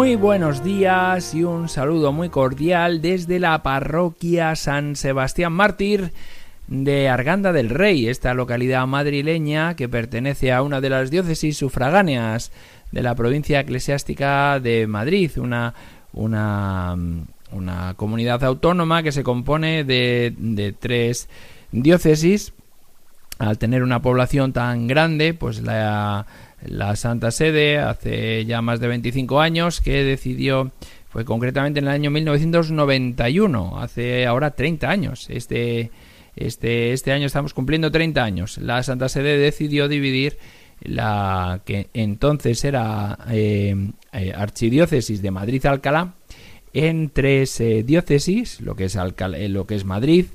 Muy 0.00 0.16
buenos 0.16 0.64
días 0.64 1.34
y 1.34 1.44
un 1.44 1.68
saludo 1.68 2.10
muy 2.10 2.30
cordial 2.30 3.02
desde 3.02 3.38
la 3.38 3.62
parroquia 3.62 4.56
San 4.56 4.96
Sebastián 4.96 5.52
Mártir 5.52 6.12
de 6.68 7.10
Arganda 7.10 7.52
del 7.52 7.68
Rey, 7.68 8.08
esta 8.08 8.32
localidad 8.32 8.86
madrileña 8.86 9.76
que 9.76 9.90
pertenece 9.90 10.52
a 10.52 10.62
una 10.62 10.80
de 10.80 10.88
las 10.88 11.10
diócesis 11.10 11.58
sufragáneas 11.58 12.50
de 12.92 13.02
la 13.02 13.14
provincia 13.14 13.60
eclesiástica 13.60 14.58
de 14.58 14.86
Madrid, 14.86 15.32
una, 15.36 15.74
una, 16.14 16.96
comunidad 17.96 18.42
autónoma 18.42 19.02
que 19.02 19.12
se 19.12 19.22
compone 19.22 19.84
de, 19.84 20.32
de 20.38 20.72
tres 20.72 21.28
diócesis. 21.72 22.54
Al 23.40 23.56
tener 23.56 23.82
una 23.82 24.02
población 24.02 24.52
tan 24.52 24.86
grande, 24.86 25.32
pues 25.32 25.62
la 25.62 26.26
Santa 26.94 27.30
Sede 27.30 27.78
hace 27.78 28.44
ya 28.44 28.60
más 28.60 28.80
de 28.80 28.88
25 28.88 29.40
años 29.40 29.80
que 29.80 30.04
decidió, 30.04 30.72
fue 31.08 31.24
concretamente 31.24 31.80
en 31.80 31.86
el 31.86 31.92
año 31.92 32.10
1991, 32.10 33.80
hace 33.80 34.26
ahora 34.26 34.50
30 34.50 34.90
años. 34.90 35.26
Este, 35.30 35.90
este, 36.36 36.92
este 36.92 37.12
año 37.12 37.26
estamos 37.26 37.54
cumpliendo 37.54 37.90
30 37.90 38.22
años. 38.22 38.58
La 38.58 38.82
Santa 38.82 39.08
Sede 39.08 39.38
decidió 39.38 39.88
dividir 39.88 40.36
la 40.82 41.62
que 41.64 41.88
entonces 41.94 42.62
era 42.62 43.18
eh, 43.30 43.90
eh, 44.12 44.32
archidiócesis 44.36 45.22
de 45.22 45.30
Madrid-Alcalá 45.30 46.14
en 46.74 47.08
tres 47.08 47.58
eh, 47.60 47.84
diócesis, 47.84 48.60
lo 48.60 48.76
que 48.76 48.84
es, 48.84 48.98
lo 49.48 49.66
que 49.66 49.74
es 49.76 49.84
Madrid, 49.86 50.26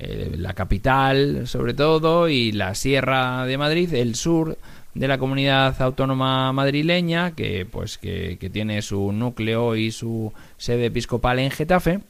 la 0.00 0.54
capital 0.54 1.46
sobre 1.46 1.74
todo, 1.74 2.28
y 2.28 2.52
la 2.52 2.74
Sierra 2.74 3.44
de 3.46 3.58
Madrid, 3.58 3.92
el 3.94 4.14
sur, 4.14 4.56
de 4.94 5.08
la 5.08 5.18
comunidad 5.18 5.80
autónoma 5.80 6.52
madrileña 6.52 7.32
que 7.32 7.66
pues 7.70 7.98
que, 7.98 8.36
tiene 8.52 8.82
su 8.82 9.12
núcleo 9.12 9.76
y 9.76 9.92
su 9.92 10.32
sede 10.56 10.86
episcopal 10.86 11.38
en 11.38 11.50
Getafe 11.50 12.00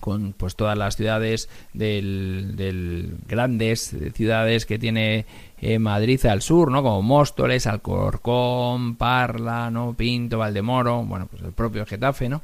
con 0.00 0.34
pues 0.34 0.54
todas 0.54 0.76
las 0.76 0.96
ciudades 0.96 1.48
del, 1.72 3.16
grandes 3.26 3.96
ciudades 4.12 4.66
que 4.66 4.78
tiene 4.78 5.24
eh, 5.60 5.78
Madrid 5.78 6.26
al 6.26 6.42
sur, 6.42 6.70
¿no? 6.70 6.82
Como 6.82 7.00
Móstoles, 7.00 7.66
Alcorcón, 7.66 8.96
Parla, 8.96 9.70
¿no? 9.70 9.94
Pinto, 9.94 10.38
Valdemoro, 10.38 11.04
bueno, 11.04 11.26
pues 11.30 11.42
el 11.42 11.52
propio 11.52 11.86
Getafe, 11.86 12.28
¿no? 12.28 12.42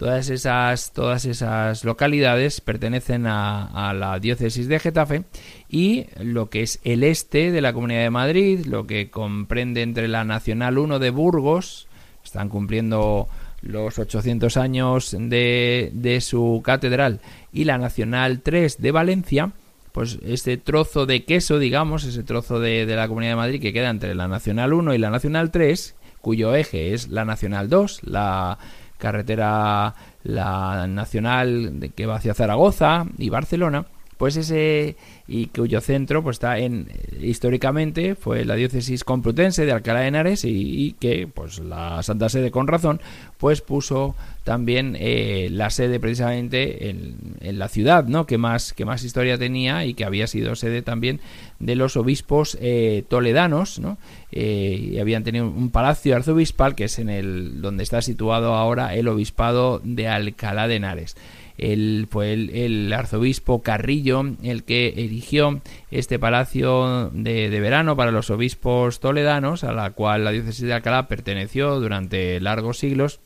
Todas 0.00 0.30
esas, 0.30 0.94
todas 0.94 1.26
esas 1.26 1.84
localidades 1.84 2.62
pertenecen 2.62 3.26
a, 3.26 3.92
la 3.94 4.18
diócesis 4.18 4.66
de 4.66 4.78
Getafe 4.78 5.24
y 5.68 6.06
lo 6.18 6.48
que 6.48 6.62
es 6.62 6.80
el 6.84 7.04
este 7.04 7.50
de 7.50 7.60
la 7.60 7.74
Comunidad 7.74 8.00
de 8.00 8.08
Madrid, 8.08 8.64
lo 8.64 8.86
que 8.86 9.10
comprende 9.10 9.82
entre 9.82 10.08
la 10.08 10.24
Nacional 10.24 10.78
1 10.78 11.00
de 11.00 11.10
Burgos, 11.10 11.86
están 12.24 12.48
cumpliendo 12.48 13.28
los 13.60 13.98
800 13.98 14.56
años 14.56 15.14
de, 15.18 15.90
de 15.92 16.22
su 16.22 16.62
catedral, 16.64 17.20
y 17.52 17.64
la 17.64 17.76
Nacional 17.76 18.40
3 18.40 18.80
de 18.80 18.92
Valencia, 18.92 19.52
pues 19.92 20.18
este 20.24 20.56
trozo 20.56 21.04
de 21.04 21.24
queso, 21.26 21.58
digamos, 21.58 22.04
ese 22.04 22.22
trozo 22.22 22.58
de, 22.58 22.86
de, 22.86 22.96
la 22.96 23.06
Comunidad 23.06 23.32
de 23.32 23.36
Madrid 23.36 23.60
que 23.60 23.74
queda 23.74 23.90
entre 23.90 24.14
la 24.14 24.28
Nacional 24.28 24.72
1 24.72 24.94
y 24.94 24.98
la 24.98 25.10
Nacional 25.10 25.50
3, 25.50 25.94
cuyo 26.22 26.54
eje 26.54 26.94
es 26.94 27.08
la 27.08 27.26
Nacional 27.26 27.68
2, 27.68 28.00
la 28.04 28.58
carretera 29.00 29.94
la 30.22 30.86
nacional 30.86 31.90
que 31.96 32.06
va 32.06 32.16
hacia 32.16 32.34
Zaragoza 32.34 33.06
y 33.18 33.30
Barcelona, 33.30 33.86
pues 34.20 34.36
ese 34.36 34.96
y 35.26 35.46
cuyo 35.46 35.80
centro 35.80 36.22
pues 36.22 36.34
está 36.34 36.58
en 36.58 36.88
históricamente 37.22 38.14
fue 38.14 38.44
la 38.44 38.54
diócesis 38.54 39.02
complutense 39.02 39.64
de 39.64 39.72
Alcalá 39.72 40.00
de 40.00 40.08
Henares 40.08 40.44
y, 40.44 40.94
que 41.00 41.26
pues 41.26 41.58
la 41.58 42.02
Santa 42.02 42.28
Sede 42.28 42.50
con 42.50 42.66
razón 42.66 43.00
pues 43.38 43.62
puso 43.62 44.14
también 44.44 44.94
eh, 45.00 45.48
la 45.50 45.70
sede 45.70 46.00
precisamente 46.00 46.90
en, 46.90 47.38
la 47.40 47.68
ciudad 47.68 48.04
no 48.04 48.26
que 48.26 48.36
más 48.36 48.74
que 48.74 48.84
más 48.84 49.04
historia 49.04 49.38
tenía 49.38 49.86
y 49.86 49.94
que 49.94 50.04
había 50.04 50.26
sido 50.26 50.54
sede 50.54 50.82
también 50.82 51.20
de 51.58 51.74
los 51.74 51.96
obispos 51.96 52.58
eh, 52.60 53.04
toledanos 53.08 53.78
no 53.78 53.96
eh, 54.32 54.90
y 54.92 54.98
habían 54.98 55.24
tenido 55.24 55.46
un 55.46 55.70
palacio 55.70 56.14
arzobispal 56.14 56.74
que 56.74 56.84
es 56.84 56.98
en 56.98 57.08
el 57.08 57.62
donde 57.62 57.84
está 57.84 58.02
situado 58.02 58.52
ahora 58.52 58.94
el 58.94 59.08
obispado 59.08 59.80
de 59.82 60.08
Alcalá 60.08 60.68
de 60.68 60.76
Henares 60.76 61.16
el, 61.60 62.08
fue 62.10 62.32
el, 62.32 62.92
arzobispo 62.92 63.62
Carrillo 63.62 64.24
el 64.42 64.64
que 64.64 64.88
erigió 64.96 65.60
este 65.90 66.18
palacio 66.18 67.10
de, 67.12 67.48
verano 67.60 67.96
para 67.96 68.10
los 68.10 68.30
obispos 68.30 68.98
toledanos, 68.98 69.62
a 69.62 69.72
la 69.72 69.90
cual 69.90 70.24
la 70.24 70.32
diócesis 70.32 70.64
de 70.64 70.72
Alcalá 70.72 71.06
perteneció 71.06 71.78
durante 71.78 72.40
largos 72.40 72.78
siglos. 72.78 73.20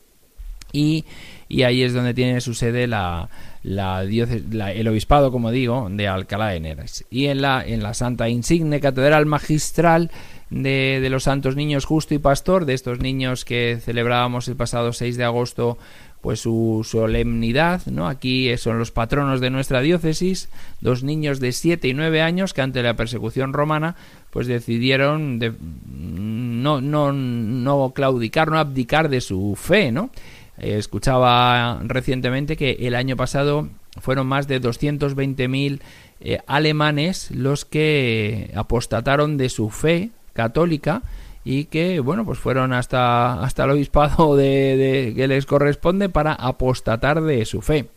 Y, 0.73 1.05
y 1.47 1.63
ahí 1.63 1.83
es 1.83 1.93
donde 1.93 2.13
tiene 2.13 2.41
su 2.41 2.53
sede 2.53 2.87
la, 2.87 3.29
la, 3.63 4.03
el 4.03 4.87
obispado, 4.89 5.31
como 5.31 5.51
digo, 5.51 5.87
de 5.89 6.09
Alcalá 6.09 6.49
de 6.49 6.57
Henares. 6.57 7.05
Y 7.09 7.27
en 7.27 7.41
la, 7.41 7.63
en 7.65 7.81
la 7.81 7.93
Santa 7.93 8.27
Insigne 8.27 8.81
Catedral 8.81 9.25
Magistral 9.25 10.11
de, 10.49 10.99
de, 11.01 11.09
los 11.09 11.23
Santos 11.23 11.55
Niños 11.55 11.85
Justo 11.85 12.13
y 12.13 12.19
Pastor, 12.19 12.65
de 12.65 12.73
estos 12.73 12.99
niños 12.99 13.45
que 13.45 13.79
celebrábamos 13.81 14.49
el 14.49 14.57
pasado 14.57 14.91
6 14.91 15.15
de 15.15 15.23
agosto 15.23 15.77
pues 16.25 16.39
su 16.39 16.81
solemnidad, 16.83 17.85
¿no? 17.85 18.07
Aquí 18.07 18.57
son 18.57 18.79
los 18.79 18.89
patronos 18.89 19.41
de 19.41 19.51
nuestra 19.51 19.81
diócesis, 19.81 20.49
dos 20.81 21.03
niños 21.03 21.39
de 21.39 21.51
7 21.51 21.87
y 21.87 21.93
9 21.93 22.23
años 22.23 22.55
que 22.55 22.63
ante 22.63 22.81
la 22.81 22.95
persecución 22.95 23.53
romana 23.53 23.95
pues 24.31 24.47
decidieron 24.47 25.37
de, 25.37 25.53
no, 25.85 26.81
no, 26.81 27.13
no 27.13 27.91
claudicar, 27.93 28.49
no 28.49 28.57
abdicar 28.57 29.09
de 29.09 29.21
su 29.21 29.55
fe, 29.55 29.91
¿no? 29.91 30.09
Eh, 30.57 30.79
escuchaba 30.79 31.79
recientemente 31.83 32.57
que 32.57 32.71
el 32.71 32.95
año 32.95 33.15
pasado 33.15 33.69
fueron 34.01 34.25
más 34.25 34.47
de 34.47 34.59
220.000 34.59 35.79
eh, 36.21 36.39
alemanes 36.47 37.29
los 37.29 37.65
que 37.65 38.51
apostataron 38.55 39.37
de 39.37 39.49
su 39.49 39.69
fe 39.69 40.09
católica 40.33 41.03
y 41.47 41.65
que 41.65 41.99
bueno 41.99 42.25
pues 42.25 42.39
fueron 42.39 42.73
hasta 42.73 43.41
hasta 43.41 43.63
el 43.63 43.71
obispado 43.71 44.35
de, 44.35 45.13
que 45.15 45.27
les 45.27 45.45
corresponde 45.45 46.09
para 46.09 46.33
apostatar 46.33 47.21
de 47.21 47.45
su 47.45 47.61
fe. 47.61 47.87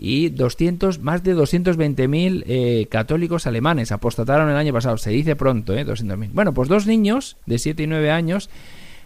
Y 0.00 0.28
200 0.28 1.00
más 1.00 1.24
de 1.24 1.34
220.000 1.36 2.44
eh, 2.46 2.86
católicos 2.88 3.48
alemanes 3.48 3.90
apostataron 3.90 4.48
el 4.48 4.56
año 4.56 4.72
pasado. 4.72 4.96
Se 4.96 5.10
dice 5.10 5.34
pronto 5.34 5.74
eh 5.74 5.84
200.000 5.84 6.30
bueno 6.32 6.54
pues 6.54 6.68
dos 6.68 6.86
niños 6.86 7.36
de 7.46 7.58
7 7.58 7.82
y 7.82 7.86
9 7.86 8.10
años 8.10 8.48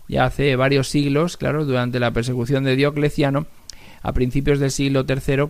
ya 0.06 0.26
hace 0.26 0.54
varios 0.54 0.88
siglos 0.88 1.36
claro 1.36 1.64
durante 1.64 1.98
la 1.98 2.12
persecución 2.12 2.64
de 2.64 2.76
Diocleciano 2.76 3.46
a 4.02 4.12
principios 4.12 4.60
del 4.60 4.70
siglo 4.70 5.04
III 5.08 5.48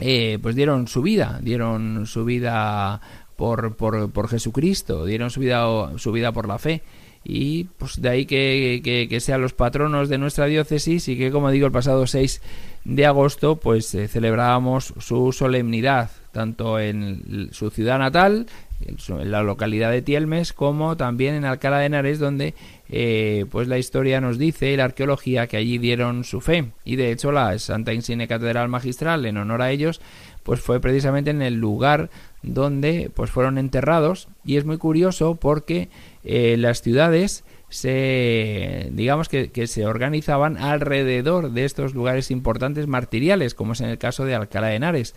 eh, 0.00 0.38
pues 0.40 0.56
dieron 0.56 0.88
su 0.88 1.02
vida 1.02 1.40
dieron 1.42 2.06
su 2.06 2.24
vida 2.24 3.00
por, 3.36 3.76
por, 3.76 4.10
por 4.12 4.28
Jesucristo 4.28 5.04
dieron 5.04 5.30
su 5.30 5.40
vida 5.40 5.98
su 5.98 6.12
vida 6.12 6.32
por 6.32 6.48
la 6.48 6.58
fe 6.58 6.82
y 7.24 7.64
pues 7.64 8.00
de 8.00 8.08
ahí 8.08 8.26
que, 8.26 8.80
que, 9.08 9.20
sean 9.20 9.42
los 9.42 9.52
patronos 9.52 10.08
de 10.08 10.18
nuestra 10.18 10.46
diócesis 10.46 11.08
y 11.08 11.18
que 11.18 11.30
como 11.30 11.50
digo 11.50 11.66
el 11.66 11.72
pasado 11.72 12.06
6 12.06 12.40
de 12.84 13.06
agosto 13.06 13.56
pues 13.56 13.94
eh, 13.94 14.08
celebrábamos 14.08 14.94
su 14.98 15.32
solemnidad 15.32 16.10
tanto 16.32 16.78
en 16.78 17.48
su 17.52 17.70
ciudad 17.70 17.98
natal, 17.98 18.46
en 18.86 19.30
la 19.30 19.42
localidad 19.42 19.90
de 19.90 20.02
Tielmes, 20.02 20.52
como 20.52 20.96
también 20.96 21.34
en 21.34 21.44
Alcalá 21.44 21.78
de 21.78 21.86
Henares, 21.86 22.18
donde 22.18 22.54
eh, 22.88 23.44
pues 23.50 23.66
la 23.66 23.78
historia 23.78 24.20
nos 24.20 24.38
dice 24.38 24.70
y 24.70 24.76
la 24.76 24.84
arqueología 24.84 25.46
que 25.46 25.56
allí 25.56 25.78
dieron 25.78 26.24
su 26.24 26.40
fe. 26.40 26.70
Y 26.84 26.96
de 26.96 27.10
hecho 27.10 27.32
la 27.32 27.58
Santa 27.58 27.92
Insigne 27.92 28.28
Catedral 28.28 28.68
Magistral, 28.68 29.26
en 29.26 29.36
honor 29.36 29.62
a 29.62 29.72
ellos, 29.72 30.00
pues 30.44 30.60
fue 30.60 30.80
precisamente 30.80 31.30
en 31.30 31.42
el 31.42 31.54
lugar 31.54 32.08
donde 32.42 33.10
pues 33.14 33.30
fueron 33.30 33.58
enterrados. 33.58 34.28
Y 34.44 34.58
es 34.58 34.64
muy 34.64 34.78
curioso 34.78 35.34
porque 35.34 35.88
eh, 36.28 36.56
las 36.58 36.82
ciudades 36.82 37.42
se 37.70 38.88
digamos 38.92 39.28
que, 39.28 39.66
se 39.66 39.86
organizaban 39.86 40.58
alrededor 40.58 41.52
de 41.52 41.64
estos 41.64 41.94
lugares 41.94 42.30
importantes 42.30 42.86
martiriales, 42.86 43.54
como 43.54 43.72
es 43.72 43.80
en 43.80 43.88
el 43.88 43.98
caso 43.98 44.24
de 44.24 44.34
Alcalá 44.34 44.68
de 44.68 44.76
Henares. 44.76 45.14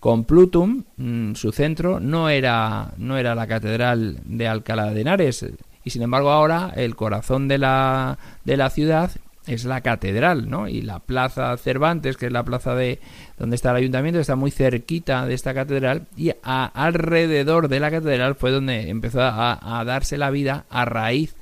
Con 0.00 0.24
Plutum, 0.24 0.84
mm, 0.96 1.34
su 1.34 1.52
centro 1.52 2.00
no 2.00 2.28
era, 2.30 2.94
no 2.96 3.18
era 3.18 3.34
la 3.34 3.46
catedral 3.46 4.18
de 4.24 4.48
Alcalá 4.48 4.92
de 4.92 5.00
Henares, 5.02 5.46
y 5.84 5.90
sin 5.90 6.02
embargo 6.02 6.30
ahora 6.30 6.72
el 6.74 6.96
corazón 6.96 7.48
de 7.48 7.58
la, 7.58 8.18
de 8.44 8.56
la 8.56 8.70
ciudad 8.70 9.10
es 9.46 9.64
la 9.64 9.80
catedral, 9.80 10.50
¿no? 10.50 10.68
Y 10.68 10.82
la 10.82 10.98
plaza 10.98 11.56
Cervantes, 11.56 12.16
que 12.16 12.26
es 12.26 12.32
la 12.32 12.44
plaza 12.44 12.74
de 12.74 12.98
donde 13.38 13.56
está 13.56 13.70
el 13.70 13.76
ayuntamiento, 13.76 14.20
está 14.20 14.36
muy 14.36 14.50
cerquita 14.50 15.26
de 15.26 15.34
esta 15.34 15.54
catedral 15.54 16.06
y 16.16 16.32
alrededor 16.42 17.68
de 17.68 17.80
la 17.80 17.90
catedral 17.90 18.34
fue 18.34 18.50
donde 18.50 18.90
empezó 18.90 19.22
a, 19.22 19.78
a, 19.80 19.84
darse 19.84 20.18
la 20.18 20.30
vida 20.30 20.64
a 20.68 20.84
raíz 20.84 21.34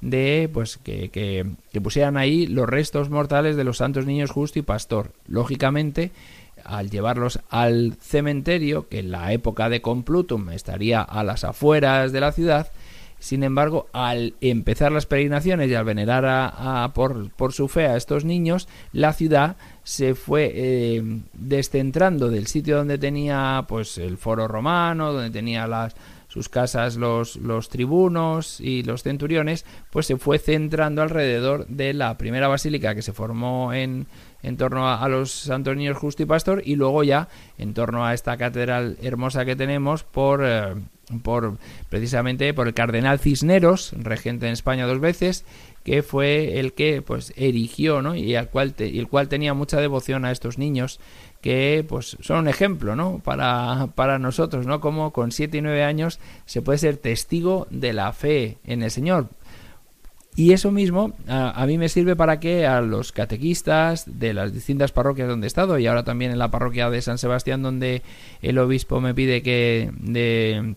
de 0.00 0.48
pues 0.52 0.76
que, 0.76 1.08
que, 1.08 1.46
que, 1.72 1.80
pusieran 1.80 2.16
ahí 2.16 2.46
los 2.46 2.68
restos 2.68 3.10
mortales 3.10 3.56
de 3.56 3.64
los 3.64 3.78
santos 3.78 4.06
niños 4.06 4.30
justo 4.30 4.58
y 4.58 4.62
pastor. 4.62 5.10
Lógicamente, 5.26 6.12
al 6.64 6.90
llevarlos 6.90 7.40
al 7.50 7.96
cementerio, 8.00 8.88
que 8.88 9.00
en 9.00 9.10
la 9.10 9.32
época 9.32 9.68
de 9.68 9.82
Complutum 9.82 10.50
estaría 10.50 11.02
a 11.02 11.24
las 11.24 11.42
afueras 11.42 12.12
de 12.12 12.20
la 12.20 12.30
ciudad, 12.30 12.70
sin 13.18 13.42
embargo, 13.42 13.88
al 13.92 14.34
empezar 14.40 14.92
las 14.92 15.06
peregrinaciones 15.06 15.70
y 15.70 15.74
al 15.74 15.84
venerar 15.84 16.24
a, 16.26 16.92
por, 16.94 17.30
por, 17.32 17.52
su 17.52 17.68
fe 17.68 17.86
a 17.86 17.96
estos 17.96 18.24
niños, 18.24 18.68
la 18.92 19.12
ciudad 19.12 19.56
se 19.88 20.14
fue 20.14 20.52
eh, 20.54 21.02
descentrando 21.32 22.28
del 22.28 22.46
sitio 22.46 22.76
donde 22.76 22.98
tenía 22.98 23.64
pues 23.66 23.96
el 23.96 24.18
foro 24.18 24.46
romano, 24.46 25.14
donde 25.14 25.30
tenía 25.30 25.66
las 25.66 25.96
sus 26.28 26.50
casas 26.50 26.96
los, 26.96 27.36
los 27.36 27.70
tribunos 27.70 28.60
y 28.60 28.82
los 28.82 29.02
centuriones, 29.02 29.64
pues 29.90 30.04
se 30.04 30.18
fue 30.18 30.38
centrando 30.38 31.00
alrededor 31.00 31.66
de 31.68 31.94
la 31.94 32.18
primera 32.18 32.48
basílica 32.48 32.94
que 32.94 33.00
se 33.00 33.14
formó 33.14 33.72
en, 33.72 34.06
en 34.42 34.58
torno 34.58 34.88
a, 34.88 35.08
los 35.08 35.32
santos 35.32 35.74
niños 35.74 35.96
justo 35.96 36.22
y 36.22 36.26
pastor 36.26 36.60
y 36.66 36.76
luego 36.76 37.02
ya 37.02 37.28
en 37.56 37.72
torno 37.72 38.04
a 38.04 38.12
esta 38.12 38.36
catedral 38.36 38.98
hermosa 39.02 39.46
que 39.46 39.56
tenemos 39.56 40.04
por, 40.04 40.42
eh, 40.44 40.74
por 41.22 41.56
precisamente 41.88 42.52
por 42.52 42.68
el 42.68 42.74
cardenal 42.74 43.18
Cisneros, 43.18 43.94
regente 43.96 44.46
en 44.46 44.52
España 44.52 44.86
dos 44.86 45.00
veces, 45.00 45.46
que 45.84 46.02
fue 46.02 46.58
el 46.58 46.74
que 46.74 47.02
pues 47.02 47.32
erigió 47.36 48.02
¿no? 48.02 48.14
y, 48.14 48.34
al 48.34 48.50
cual 48.50 48.74
y 48.78 48.98
el 48.98 49.08
cual 49.08 49.28
tenía 49.28 49.54
mucha 49.54 49.80
devoción 49.80 50.24
a 50.24 50.30
estos 50.30 50.58
niños 50.58 51.00
que 51.40 51.84
pues 51.88 52.16
son 52.20 52.40
un 52.40 52.48
ejemplo 52.48 52.96
¿no? 52.96 53.20
para, 53.24 53.88
para 53.94 54.18
nosotros, 54.18 54.66
¿no? 54.66 54.80
como 54.80 55.12
con 55.12 55.32
siete 55.32 55.58
y 55.58 55.60
nueve 55.62 55.84
años 55.84 56.18
se 56.46 56.62
puede 56.62 56.78
ser 56.78 56.96
testigo 56.96 57.66
de 57.70 57.92
la 57.92 58.12
fe 58.12 58.58
en 58.64 58.82
el 58.82 58.90
Señor. 58.90 59.28
Y 60.36 60.52
eso 60.52 60.70
mismo 60.70 61.14
a, 61.26 61.64
mí 61.66 61.78
me 61.78 61.88
sirve 61.88 62.14
para 62.14 62.38
que 62.38 62.64
a 62.64 62.80
los 62.80 63.10
catequistas 63.10 64.04
de 64.20 64.32
las 64.32 64.52
distintas 64.52 64.92
parroquias 64.92 65.26
donde 65.26 65.46
he 65.46 65.48
estado 65.48 65.80
y 65.80 65.86
ahora 65.88 66.04
también 66.04 66.30
en 66.30 66.38
la 66.38 66.50
parroquia 66.50 66.90
de 66.90 67.02
San 67.02 67.18
Sebastián 67.18 67.60
donde 67.60 68.02
el 68.40 68.58
obispo 68.58 69.00
me 69.00 69.14
pide 69.14 69.42
que 69.42 69.90
de, 69.98 70.76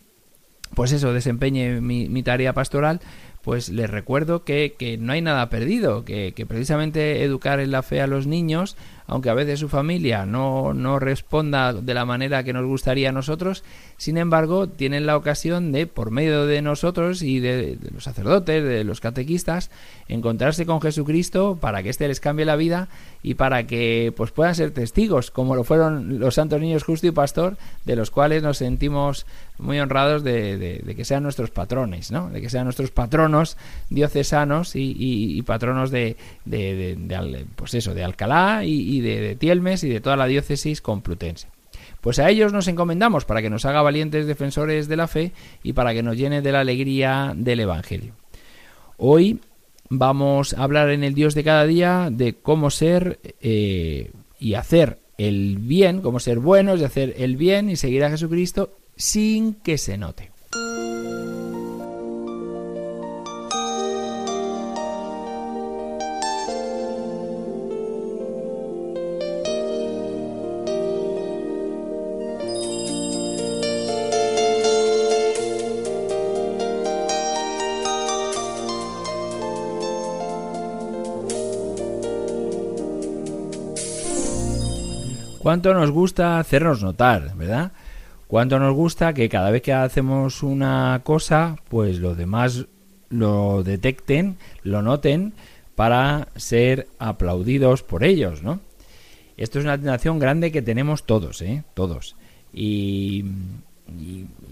pues 0.73 0.93
eso 0.93 1.13
desempeñe 1.13 1.79
mi 1.79 2.23
tarea 2.23 2.53
pastoral, 2.53 3.01
pues 3.41 3.69
les 3.69 3.89
recuerdo 3.89 4.43
que, 4.43 4.75
que, 4.77 4.97
no 4.97 5.13
hay 5.13 5.21
nada 5.21 5.49
perdido, 5.49 6.05
que, 6.05 6.33
que, 6.33 6.45
precisamente 6.45 7.23
educar 7.23 7.59
en 7.59 7.71
la 7.71 7.81
fe 7.81 8.01
a 8.01 8.07
los 8.07 8.27
niños 8.27 8.77
aunque 9.11 9.29
a 9.29 9.33
veces 9.33 9.59
su 9.59 9.67
familia 9.67 10.25
no, 10.25 10.73
no 10.73 10.97
responda 10.97 11.73
de 11.73 11.93
la 11.93 12.05
manera 12.05 12.45
que 12.45 12.53
nos 12.53 12.65
gustaría 12.65 13.09
a 13.09 13.11
nosotros, 13.11 13.61
sin 13.97 14.17
embargo, 14.17 14.69
tienen 14.69 15.05
la 15.05 15.17
ocasión 15.17 15.73
de, 15.73 15.85
por 15.85 16.11
medio 16.11 16.45
de 16.45 16.61
nosotros 16.61 17.21
y 17.21 17.41
de, 17.41 17.77
los 17.93 18.05
sacerdotes, 18.05 18.63
de 18.63 18.85
los 18.85 19.01
catequistas, 19.01 19.69
encontrarse 20.07 20.65
con 20.65 20.79
Jesucristo 20.79 21.57
para 21.59 21.83
que 21.83 21.89
éste 21.89 22.07
les 22.07 22.21
cambie 22.21 22.45
la 22.45 22.55
vida 22.55 22.87
y 23.21 23.33
para 23.33 23.67
que 23.67 24.13
pues 24.15 24.31
puedan 24.31 24.55
ser 24.55 24.71
testigos, 24.71 25.29
como 25.29 25.55
lo 25.55 25.65
fueron 25.65 26.17
los 26.19 26.35
santos 26.35 26.61
niños 26.61 26.83
justo 26.83 27.05
y 27.05 27.11
pastor, 27.11 27.57
de 27.83 27.97
los 27.97 28.11
cuales 28.11 28.41
nos 28.43 28.57
sentimos 28.57 29.25
muy 29.59 29.79
honrados 29.79 30.23
de, 30.23 30.93
que 30.95 31.05
sean 31.05 31.23
nuestros 31.23 31.51
patrones, 31.51 32.11
¿no? 32.11 32.29
de 32.29 32.41
que 32.41 32.49
sean 32.49 32.63
nuestros 32.63 32.91
patronos 32.91 33.57
diocesanos 33.89 34.71
y, 34.75 35.41
patronos 35.43 35.91
de, 35.91 36.17
pues 37.55 37.73
eso, 37.75 37.93
de 37.93 38.03
Alcalá 38.03 38.63
y, 38.65 39.00
de, 39.01 39.35
Tielmes 39.35 39.83
y 39.83 39.89
de 39.89 40.01
toda 40.01 40.15
la 40.15 40.27
diócesis 40.27 40.81
complutense. 40.81 41.47
Pues 42.01 42.19
a 42.19 42.29
ellos 42.29 42.53
nos 42.53 42.67
encomendamos 42.67 43.25
para 43.25 43.41
que 43.41 43.49
nos 43.49 43.65
haga 43.65 43.81
valientes 43.81 44.25
defensores 44.25 44.87
de 44.87 44.97
la 44.97 45.07
fe 45.07 45.33
y 45.63 45.73
para 45.73 45.93
que 45.93 46.03
nos 46.03 46.17
llene 46.17 46.41
de 46.41 46.51
la 46.51 46.61
alegría 46.61 47.33
del 47.35 47.59
Evangelio. 47.59 48.13
Hoy 48.97 49.39
vamos 49.89 50.53
a 50.53 50.63
hablar 50.63 50.89
en 50.89 51.03
el 51.03 51.13
Dios 51.13 51.35
de 51.35 51.43
cada 51.43 51.65
día 51.65 52.09
de 52.11 52.33
cómo 52.33 52.69
ser 52.71 53.19
eh, 53.41 54.11
y 54.39 54.55
hacer 54.55 54.99
el 55.17 55.57
bien, 55.59 56.01
cómo 56.01 56.19
ser 56.19 56.39
buenos 56.39 56.79
y 56.79 56.83
hacer 56.83 57.13
el 57.17 57.35
bien 57.37 57.69
y 57.69 57.75
seguir 57.75 58.03
a 58.03 58.09
Jesucristo 58.09 58.77
sin 58.95 59.53
que 59.55 59.77
se 59.77 59.97
note. 59.97 60.31
Cuánto 85.51 85.73
nos 85.73 85.91
gusta 85.91 86.39
hacernos 86.39 86.81
notar, 86.81 87.35
¿verdad? 87.35 87.73
Cuánto 88.27 88.57
nos 88.57 88.73
gusta 88.73 89.13
que 89.13 89.27
cada 89.27 89.51
vez 89.51 89.61
que 89.61 89.73
hacemos 89.73 90.43
una 90.43 91.01
cosa, 91.03 91.57
pues 91.67 91.99
los 91.99 92.15
demás 92.15 92.67
lo 93.09 93.61
detecten, 93.61 94.37
lo 94.63 94.81
noten, 94.81 95.33
para 95.75 96.29
ser 96.37 96.87
aplaudidos 96.99 97.83
por 97.83 98.05
ellos, 98.05 98.41
¿no? 98.41 98.61
Esto 99.35 99.59
es 99.59 99.65
una 99.65 99.77
tentación 99.77 100.19
grande 100.19 100.53
que 100.53 100.61
tenemos 100.61 101.05
todos, 101.05 101.41
¿eh? 101.41 101.65
Todos. 101.73 102.15
Y, 102.53 103.25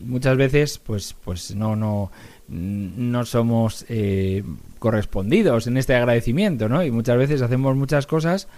muchas 0.06 0.36
veces, 0.36 0.80
pues, 0.80 1.16
pues 1.24 1.56
no, 1.56 1.78
no, 1.78 2.12
no 2.50 3.24
somos 3.24 3.86
eh, 3.88 4.44
correspondidos 4.80 5.66
en 5.68 5.78
este 5.78 5.96
agradecimiento, 5.96 6.68
¿no? 6.68 6.84
Y 6.84 6.92
muchas 6.92 7.18
veces 7.18 7.42
hacemos 7.42 7.78
muchas 7.78 8.06
cosas 8.06 8.50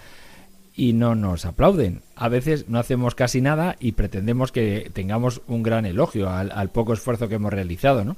y 0.74 0.92
no 0.92 1.14
nos 1.14 1.44
aplauden. 1.44 2.02
A 2.16 2.28
veces 2.28 2.68
no 2.68 2.78
hacemos 2.78 3.14
casi 3.14 3.40
nada 3.40 3.76
y 3.78 3.92
pretendemos 3.92 4.52
que 4.52 4.90
tengamos 4.92 5.42
un 5.46 5.62
gran 5.62 5.84
elogio 5.84 6.30
al, 6.30 6.70
poco 6.70 6.92
esfuerzo 6.92 7.28
que 7.28 7.34
hemos 7.34 7.52
realizado, 7.52 8.04
¿no? 8.04 8.16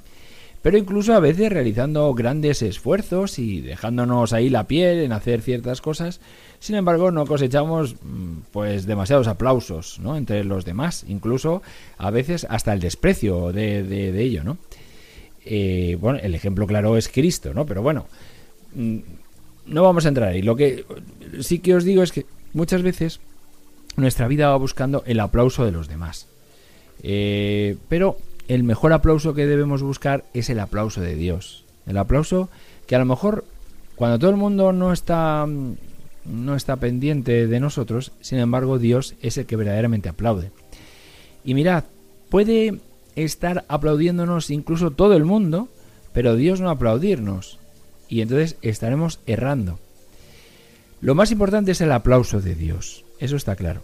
Pero 0.63 0.79
incluso 0.79 1.13
a 1.13 1.21
veces 1.21 1.53
realizando 1.53 2.15
grandes 2.15 2.63
esfuerzos 2.63 3.39
y 3.39 3.61
dejándonos 3.61 4.33
ahí 4.33 4.49
la 4.49 4.67
piel 4.67 5.01
en 5.01 5.13
hacer 5.13 5.43
ciertas 5.43 5.83
cosas, 5.83 6.21
sin 6.59 6.77
embargo 6.77 7.11
no 7.11 7.27
cosechamos 7.27 7.97
mm, 8.03 8.39
pues 8.51 8.87
demasiados 8.87 9.29
aplausos, 9.29 9.99
¿no? 10.01 10.17
Entre 10.17 10.43
los 10.43 10.65
demás, 10.65 11.05
incluso 11.07 11.61
a 11.99 12.11
veces 12.11 12.47
hasta 12.49 12.73
el 12.73 12.81
desprecio 12.81 13.53
de, 13.53 13.83
de, 13.83 14.23
ello, 14.23 14.43
¿no? 14.43 14.57
Eh, 15.45 15.99
bueno, 16.01 16.19
el 16.23 16.35
ejemplo 16.35 16.67
claro 16.67 16.97
es 16.97 17.09
Cristo, 17.09 17.53
¿no? 17.53 17.67
Pero 17.67 17.83
bueno, 17.83 18.07
mm, 18.75 18.99
no 19.67 19.83
vamos 19.83 20.07
a 20.07 20.09
entrar 20.09 20.31
ahí. 20.31 20.41
Lo 20.41 20.57
que 20.57 20.87
sí 21.41 21.59
que 21.59 21.75
os 21.75 21.85
digo 21.85 22.03
es 22.03 22.11
que 22.11 22.25
muchas 22.55 22.83
veces 22.83 23.21
nuestra 23.97 24.27
vida 24.29 24.49
va 24.49 24.57
buscando 24.57 25.03
el 25.07 25.21
aplauso 25.21 25.65
de 25.65 25.73
los 25.73 25.89
demás. 25.89 26.27
Eh, 27.03 27.77
pero 27.89 28.17
el 28.49 28.65
mejor 28.65 28.93
aplauso 28.93 29.35
que 29.35 29.47
debemos 29.47 29.83
buscar 29.83 30.25
es 30.33 30.49
el 30.49 30.61
aplauso 30.61 31.01
de 31.01 31.15
Dios. 31.15 31.65
El 31.87 31.99
aplauso 31.99 32.49
que 32.87 32.97
a 32.97 32.99
lo 32.99 33.05
mejor 33.05 33.45
cuando 33.97 34.19
todo 34.19 34.31
el 34.31 34.37
mundo 34.37 34.73
no 34.73 34.93
está 34.93 35.47
no 36.25 36.57
está 36.57 36.77
pendiente 36.77 37.47
de 37.47 37.61
nosotros, 37.61 38.13
sin 38.21 38.39
embargo 38.39 38.79
Dios 38.79 39.15
es 39.21 39.37
el 39.37 39.45
que 39.45 39.57
verdaderamente 39.57 40.09
aplaude. 40.09 40.51
Y 41.45 41.53
mirad, 41.53 41.85
puede 42.31 42.81
estar 43.15 43.65
aplaudiéndonos 43.69 44.51
incluso 44.51 44.91
todo 44.91 45.15
el 45.15 45.25
mundo, 45.25 45.69
pero 46.13 46.35
Dios 46.35 46.61
no 46.61 46.71
aplaudirnos. 46.71 47.59
Y 48.09 48.23
entonces 48.23 48.57
estaremos 48.63 49.21
errando. 49.27 49.79
Lo 51.05 51.15
más 51.15 51.31
importante 51.31 51.73
es 51.73 51.83
el 51.83 51.93
aplauso 51.93 52.41
de 52.41 52.55
Dios, 52.55 53.05
eso 53.19 53.37
está 53.37 53.57
claro. 53.57 53.83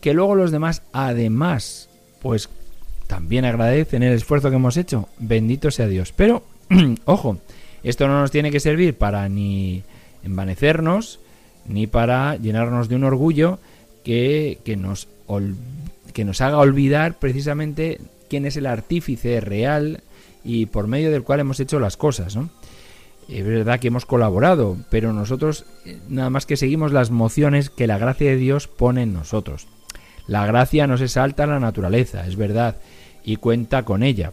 Que 0.00 0.14
luego 0.14 0.36
los 0.36 0.52
demás 0.52 0.82
además 0.92 1.88
pues 2.22 2.48
también 3.08 3.44
agradecen 3.44 4.04
el 4.04 4.12
esfuerzo 4.12 4.48
que 4.48 4.54
hemos 4.54 4.76
hecho. 4.76 5.08
Bendito 5.18 5.72
sea 5.72 5.88
Dios. 5.88 6.14
Pero, 6.14 6.44
ojo, 7.04 7.38
esto 7.82 8.06
no 8.06 8.20
nos 8.20 8.30
tiene 8.30 8.52
que 8.52 8.60
servir 8.60 8.96
para 8.96 9.28
ni 9.28 9.82
envanecernos, 10.22 11.18
ni 11.66 11.88
para 11.88 12.36
llenarnos 12.36 12.88
de 12.88 12.94
un 12.94 13.02
orgullo 13.02 13.58
que, 14.04 14.60
que 14.64 14.76
nos, 14.76 15.08
que 16.14 16.24
nos 16.24 16.40
haga 16.42 16.58
olvidar 16.58 17.18
precisamente 17.18 18.00
quién 18.28 18.46
es 18.46 18.56
el 18.56 18.66
artífice 18.66 19.40
real 19.40 20.04
y 20.44 20.66
por 20.66 20.86
medio 20.86 21.10
del 21.10 21.24
cual 21.24 21.40
hemos 21.40 21.58
hecho 21.58 21.80
las 21.80 21.96
cosas, 21.96 22.36
¿no? 22.36 22.50
Es 23.30 23.46
verdad 23.46 23.78
que 23.78 23.88
hemos 23.88 24.06
colaborado, 24.06 24.76
pero 24.90 25.12
nosotros 25.12 25.64
eh, 25.86 25.98
nada 26.08 26.30
más 26.30 26.46
que 26.46 26.56
seguimos 26.56 26.90
las 26.90 27.12
mociones 27.12 27.70
que 27.70 27.86
la 27.86 27.96
gracia 27.96 28.30
de 28.30 28.36
Dios 28.36 28.66
pone 28.66 29.02
en 29.02 29.12
nosotros. 29.12 29.68
La 30.26 30.46
gracia 30.46 30.88
no 30.88 30.98
se 30.98 31.06
salta 31.06 31.44
a 31.44 31.46
la 31.46 31.60
naturaleza, 31.60 32.26
es 32.26 32.36
verdad, 32.36 32.76
y 33.24 33.36
cuenta 33.36 33.84
con 33.84 34.02
ella. 34.02 34.32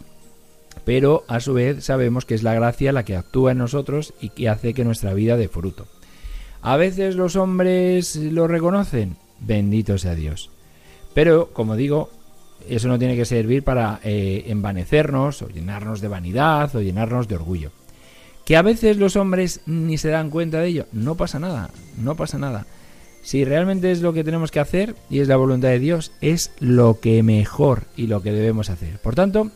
Pero 0.83 1.23
a 1.27 1.39
su 1.39 1.53
vez 1.53 1.83
sabemos 1.83 2.25
que 2.25 2.33
es 2.33 2.41
la 2.41 2.55
gracia 2.55 2.91
la 2.91 3.05
que 3.05 3.15
actúa 3.15 3.51
en 3.51 3.59
nosotros 3.59 4.13
y 4.19 4.29
que 4.29 4.49
hace 4.49 4.73
que 4.73 4.83
nuestra 4.83 5.13
vida 5.13 5.37
dé 5.37 5.47
fruto. 5.47 5.85
A 6.61 6.75
veces 6.75 7.15
los 7.15 7.35
hombres 7.35 8.15
lo 8.15 8.47
reconocen, 8.47 9.15
bendito 9.39 9.97
sea 9.99 10.15
Dios. 10.15 10.49
Pero, 11.13 11.51
como 11.53 11.75
digo, 11.75 12.09
eso 12.67 12.87
no 12.87 12.97
tiene 12.97 13.15
que 13.15 13.25
servir 13.25 13.63
para 13.63 13.99
eh, 14.03 14.45
envanecernos 14.47 15.41
o 15.43 15.49
llenarnos 15.49 16.01
de 16.01 16.07
vanidad 16.07 16.75
o 16.75 16.81
llenarnos 16.81 17.27
de 17.27 17.35
orgullo. 17.35 17.71
Que 18.47 18.55
a 18.55 18.61
veces 18.61 18.95
los 18.95 19.17
hombres 19.17 19.59
ni 19.65 19.97
se 19.97 20.07
dan 20.07 20.29
cuenta 20.29 20.61
de 20.61 20.69
ello. 20.69 20.85
No 20.93 21.15
pasa 21.15 21.37
nada, 21.37 21.69
no 22.01 22.15
pasa 22.15 22.37
nada. 22.37 22.65
Si 23.21 23.43
realmente 23.43 23.91
es 23.91 23.99
lo 24.01 24.13
que 24.13 24.23
tenemos 24.23 24.51
que 24.51 24.61
hacer 24.61 24.95
y 25.09 25.19
es 25.19 25.27
la 25.27 25.35
voluntad 25.35 25.67
de 25.67 25.79
Dios, 25.79 26.13
es 26.21 26.51
lo 26.59 27.01
que 27.01 27.21
mejor 27.23 27.83
y 27.97 28.07
lo 28.07 28.21
que 28.21 28.31
debemos 28.31 28.69
hacer. 28.69 28.99
Por 28.99 29.15
tanto, 29.15 29.51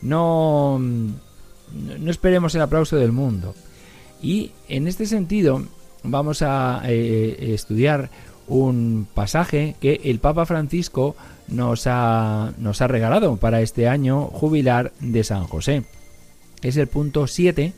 no, 0.00 0.78
no 0.78 2.10
esperemos 2.10 2.54
el 2.54 2.62
aplauso 2.62 2.96
del 2.96 3.12
mundo. 3.12 3.54
Y 4.22 4.52
en 4.68 4.88
este 4.88 5.04
sentido 5.04 5.62
vamos 6.02 6.40
a 6.40 6.80
eh, 6.86 7.52
estudiar 7.52 8.08
un 8.48 9.06
pasaje 9.12 9.76
que 9.82 10.00
el 10.04 10.18
Papa 10.18 10.46
Francisco 10.46 11.14
nos 11.46 11.86
ha, 11.86 12.54
nos 12.56 12.80
ha 12.80 12.88
regalado 12.88 13.36
para 13.36 13.60
este 13.60 13.86
año 13.86 14.28
jubilar 14.28 14.92
de 14.98 15.24
San 15.24 15.44
José. 15.44 15.84
Es 16.62 16.78
el 16.78 16.86
punto 16.86 17.26
7 17.26 17.74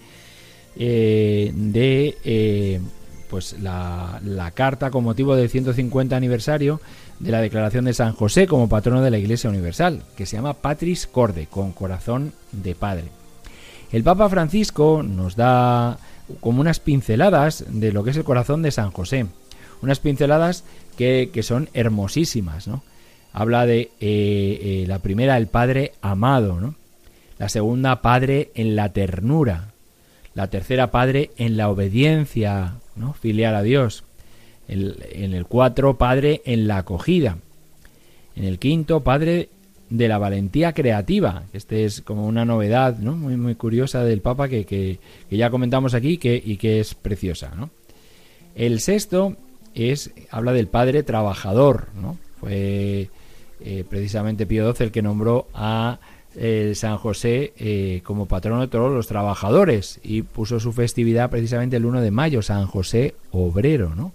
eh, 0.76 1.52
de 1.54 2.16
eh, 2.24 2.80
pues 3.28 3.56
la, 3.60 4.20
carta 4.54 4.90
con 4.90 5.04
motivo 5.04 5.36
del 5.36 5.48
150 5.48 6.16
aniversario 6.16 6.80
de 7.18 7.30
la 7.30 7.40
declaración 7.40 7.84
de 7.84 7.94
San 7.94 8.12
José 8.12 8.46
como 8.46 8.68
patrono 8.68 9.00
de 9.00 9.10
la 9.10 9.18
Iglesia 9.18 9.50
Universal, 9.50 10.02
que 10.16 10.26
se 10.26 10.36
llama 10.36 10.54
Patris 10.54 11.06
Corde, 11.06 11.46
con 11.46 11.72
corazón 11.72 12.32
de 12.52 12.74
padre. 12.74 13.04
El 13.90 14.02
Papa 14.02 14.28
Francisco 14.28 15.02
nos 15.02 15.36
da 15.36 15.98
como 16.40 16.60
unas 16.60 16.80
pinceladas 16.80 17.64
de 17.68 17.92
lo 17.92 18.04
que 18.04 18.10
es 18.10 18.16
el 18.16 18.24
corazón 18.24 18.62
de 18.62 18.70
San 18.70 18.90
José, 18.90 19.26
unas 19.82 19.98
pinceladas 19.98 20.64
que, 20.96 21.30
son 21.42 21.68
hermosísimas, 21.74 22.68
¿no? 22.68 22.82
Habla 23.32 23.66
de 23.66 23.90
eh, 24.00 24.84
la 24.86 24.98
primera, 24.98 25.36
el 25.36 25.46
Padre 25.46 25.92
amado, 26.02 26.60
¿no? 26.60 26.74
La 27.38 27.48
segunda, 27.48 28.02
Padre 28.02 28.50
en 28.54 28.76
la 28.76 28.92
ternura, 28.92 29.71
la 30.34 30.48
tercera 30.48 30.90
padre 30.90 31.30
en 31.36 31.56
la 31.56 31.68
obediencia 31.68 32.74
¿no? 32.96 33.12
filial 33.12 33.54
a 33.54 33.62
Dios, 33.62 34.04
en 34.68 35.34
el 35.34 35.44
cuatro 35.46 35.98
padre 35.98 36.40
en 36.44 36.66
la 36.66 36.78
acogida, 36.78 37.36
en 38.36 38.44
el 38.44 38.58
quinto 38.58 39.00
padre 39.00 39.48
de 39.90 40.08
la 40.08 40.16
valentía 40.16 40.72
creativa, 40.72 41.42
este 41.52 41.84
es 41.84 42.00
como 42.00 42.26
una 42.26 42.46
novedad 42.46 42.96
¿no? 42.98 43.14
muy, 43.14 43.36
muy 43.36 43.54
curiosa 43.56 44.04
del 44.04 44.22
Papa 44.22 44.48
que, 44.48 44.64
que, 44.64 44.98
ya 45.30 45.50
comentamos 45.50 45.92
aquí 45.92 46.16
que, 46.16 46.42
y 46.42 46.56
que 46.56 46.80
es 46.80 46.94
preciosa. 46.94 47.52
¿no? 47.54 47.68
El 48.54 48.80
sexto 48.80 49.36
es, 49.74 50.10
habla 50.30 50.54
del 50.54 50.68
padre 50.68 51.02
trabajador, 51.02 51.88
¿no? 52.00 52.16
fue 52.40 53.10
eh, 53.60 53.84
precisamente 53.88 54.46
Pío 54.46 54.72
XII 54.72 54.86
el 54.86 54.92
que 54.92 55.02
nombró 55.02 55.46
a 55.52 55.98
eh, 56.36 56.72
San 56.74 56.96
José 56.96 57.52
eh, 57.58 58.00
como 58.04 58.26
patrono 58.26 58.62
de 58.62 58.68
todos 58.68 58.90
los 58.92 59.06
trabajadores 59.06 60.00
y 60.02 60.22
puso 60.22 60.60
su 60.60 60.72
festividad 60.72 61.30
precisamente 61.30 61.76
el 61.76 61.84
1 61.84 62.00
de 62.00 62.10
mayo, 62.10 62.42
San 62.42 62.66
José 62.66 63.14
Obrero, 63.30 63.94
¿no? 63.94 64.12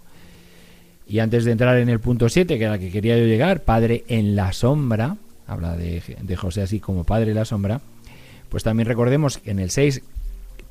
Y 1.08 1.20
antes 1.20 1.46
de 1.46 1.52
entrar 1.52 1.78
en 1.78 1.90
el 1.90 2.00
punto 2.00 2.28
7, 2.28 2.58
que 2.58 2.64
era 2.64 2.74
la 2.74 2.80
que 2.80 2.92
quería 2.92 3.18
yo 3.18 3.26
llegar, 3.26 3.62
Padre 3.62 4.04
en 4.08 4.36
la 4.36 4.52
sombra, 4.52 5.18
habla 5.46 5.78
de, 5.78 6.02
José 6.36 6.64
así 6.64 6.80
como 6.80 7.06
Padre 7.06 7.32
en 7.32 7.38
la 7.38 7.46
sombra, 7.46 7.82
pues 8.50 8.64
también 8.64 8.88
recordemos 8.88 9.38
que 9.38 9.52
en 9.52 9.60
el 9.60 9.70
6, 9.70 10.02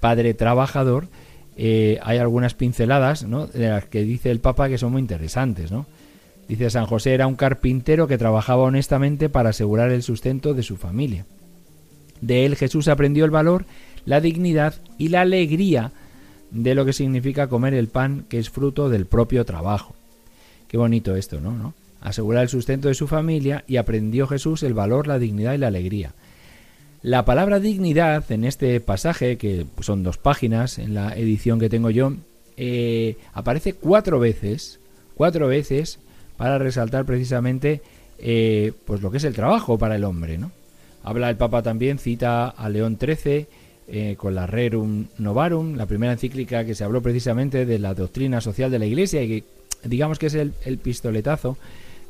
Padre 0.00 0.35
trabajador, 0.35 1.09
eh, 1.57 1.99
hay 2.03 2.19
algunas 2.19 2.55
pinceladas, 2.55 3.25
¿no? 3.25 3.47
De 3.47 3.69
las 3.69 3.87
que 3.87 4.03
dice 4.03 4.31
el 4.31 4.41
Papa 4.41 4.69
que 4.69 4.79
son 4.79 4.93
muy 4.93 5.00
interesantes, 5.00 5.73
¿no? 5.73 5.87
Dice 6.49 6.71
San 6.71 6.87
José 6.87 7.15
era 7.15 7.26
un 7.26 7.35
carpintero 7.35 8.07
que 8.07 8.19
trabajaba 8.19 8.65
honestamente 8.65 9.29
para 9.29 9.50
asegurar 9.50 9.91
el 9.91 10.03
sustento 10.03 10.55
de 10.55 10.62
su 10.62 10.76
familia. 10.76 11.25
De 12.20 12.46
él 12.46 12.56
Jesús 12.56 12.88
aprendió 12.88 13.25
el 13.25 13.30
valor, 13.30 13.64
la 14.04 14.20
dignidad 14.20 14.75
y 14.99 15.08
la 15.08 15.23
alegría 15.23 15.92
de 16.50 16.75
lo 16.75 16.85
que 16.85 16.92
significa 16.92 17.49
comer 17.49 17.75
el 17.75 17.88
pan 17.88 18.25
que 18.28 18.38
es 18.38 18.50
fruto 18.50 18.88
del 18.88 19.06
propio 19.06 19.44
trabajo. 19.44 19.94
Qué 20.68 20.76
bonito 20.76 21.16
esto, 21.16 21.40
¿no? 21.40 21.52
¿no? 21.52 21.75
Asegurar 22.00 22.44
el 22.44 22.49
sustento 22.49 22.88
de 22.88 22.94
su 22.94 23.06
familia 23.06 23.64
y 23.66 23.76
aprendió 23.76 24.26
Jesús 24.26 24.62
el 24.62 24.75
valor, 24.75 25.06
la 25.06 25.18
dignidad 25.18 25.54
y 25.54 25.58
la 25.58 25.68
alegría. 25.68 26.14
La 27.02 27.25
palabra 27.25 27.61
dignidad 27.61 28.30
en 28.32 28.44
este 28.44 28.80
pasaje, 28.80 29.37
que 29.37 29.66
son 29.80 30.02
dos 30.02 30.18
páginas 30.18 30.78
en 30.78 30.94
la 30.94 31.16
edición 31.16 31.61
que 31.61 31.68
tengo 31.68 31.90
yo, 31.90 32.12
eh, 32.56 33.16
aparece 33.32 33.75
cuatro 33.75 34.18
veces, 34.18 34.80
cuatro 35.14 35.46
veces 35.46 35.99
para 36.37 36.58
resaltar 36.58 37.04
precisamente 37.04 37.82
eh, 38.18 38.73
pues 38.87 39.02
lo 39.02 39.11
que 39.11 39.18
es 39.18 39.25
el 39.25 39.35
trabajo 39.35 39.78
para 39.78 39.96
el 39.96 40.04
hombre, 40.04 40.38
¿no? 40.38 40.50
Habla 41.06 41.30
el 41.30 41.36
Papa 41.36 41.62
también, 41.62 42.00
cita 42.00 42.48
a 42.48 42.68
León 42.68 42.98
XIII 43.00 43.46
eh, 43.86 44.16
con 44.18 44.34
la 44.34 44.48
Rerum 44.48 45.06
Novarum, 45.18 45.76
la 45.76 45.86
primera 45.86 46.12
encíclica 46.12 46.64
que 46.64 46.75
se 46.75 46.82
habló 46.82 47.00
precisamente 47.00 47.64
de 47.64 47.78
la 47.78 47.94
doctrina 47.94 48.40
social 48.40 48.72
de 48.72 48.80
la 48.80 48.86
Iglesia 48.86 49.22
y 49.22 49.28
que 49.28 49.44
digamos 49.84 50.18
que 50.18 50.26
es 50.26 50.34
el, 50.34 50.50
pistoletazo 50.82 51.58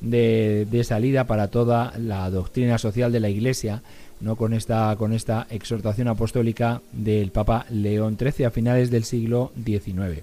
de, 0.00 0.82
salida 0.82 1.26
para 1.26 1.48
toda 1.48 1.92
la 1.98 2.30
doctrina 2.30 2.78
social 2.78 3.12
de 3.12 3.20
la 3.20 3.28
Iglesia, 3.28 3.82
no 4.22 4.36
con 4.36 4.54
esta 4.54 4.96
con 4.96 5.12
esta 5.12 5.46
exhortación 5.50 6.08
apostólica 6.08 6.80
del 6.92 7.32
Papa 7.32 7.66
León 7.68 8.16
XIII 8.18 8.46
a 8.46 8.50
finales 8.50 8.90
del 8.90 9.04
siglo 9.04 9.52
XIX. 9.62 10.22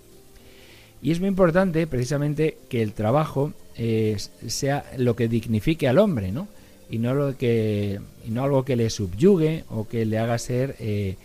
Y 1.03 1.11
es 1.11 1.19
muy 1.19 1.29
importante 1.29 1.85
precisamente 1.85 2.57
que 2.69 2.81
el 2.81 2.93
trabajo 2.93 3.53
eh, 3.77 4.17
sea 4.47 4.83
lo 4.97 5.15
que 5.15 5.27
dignifique 5.27 5.87
al 5.87 5.99
hombre, 5.99 6.31
¿no? 6.31 6.47
Y 6.89 6.99
no, 6.99 7.13
lo 7.13 7.37
que, 7.37 7.99
no 8.27 8.43
algo 8.43 8.65
que 8.65 8.75
le 8.75 8.89
subyugue 8.89 9.63
o 9.69 9.87
que 9.87 10.05
le 10.05 10.17
haga 10.17 10.37
ser 10.37 10.75
eh, 10.79 11.15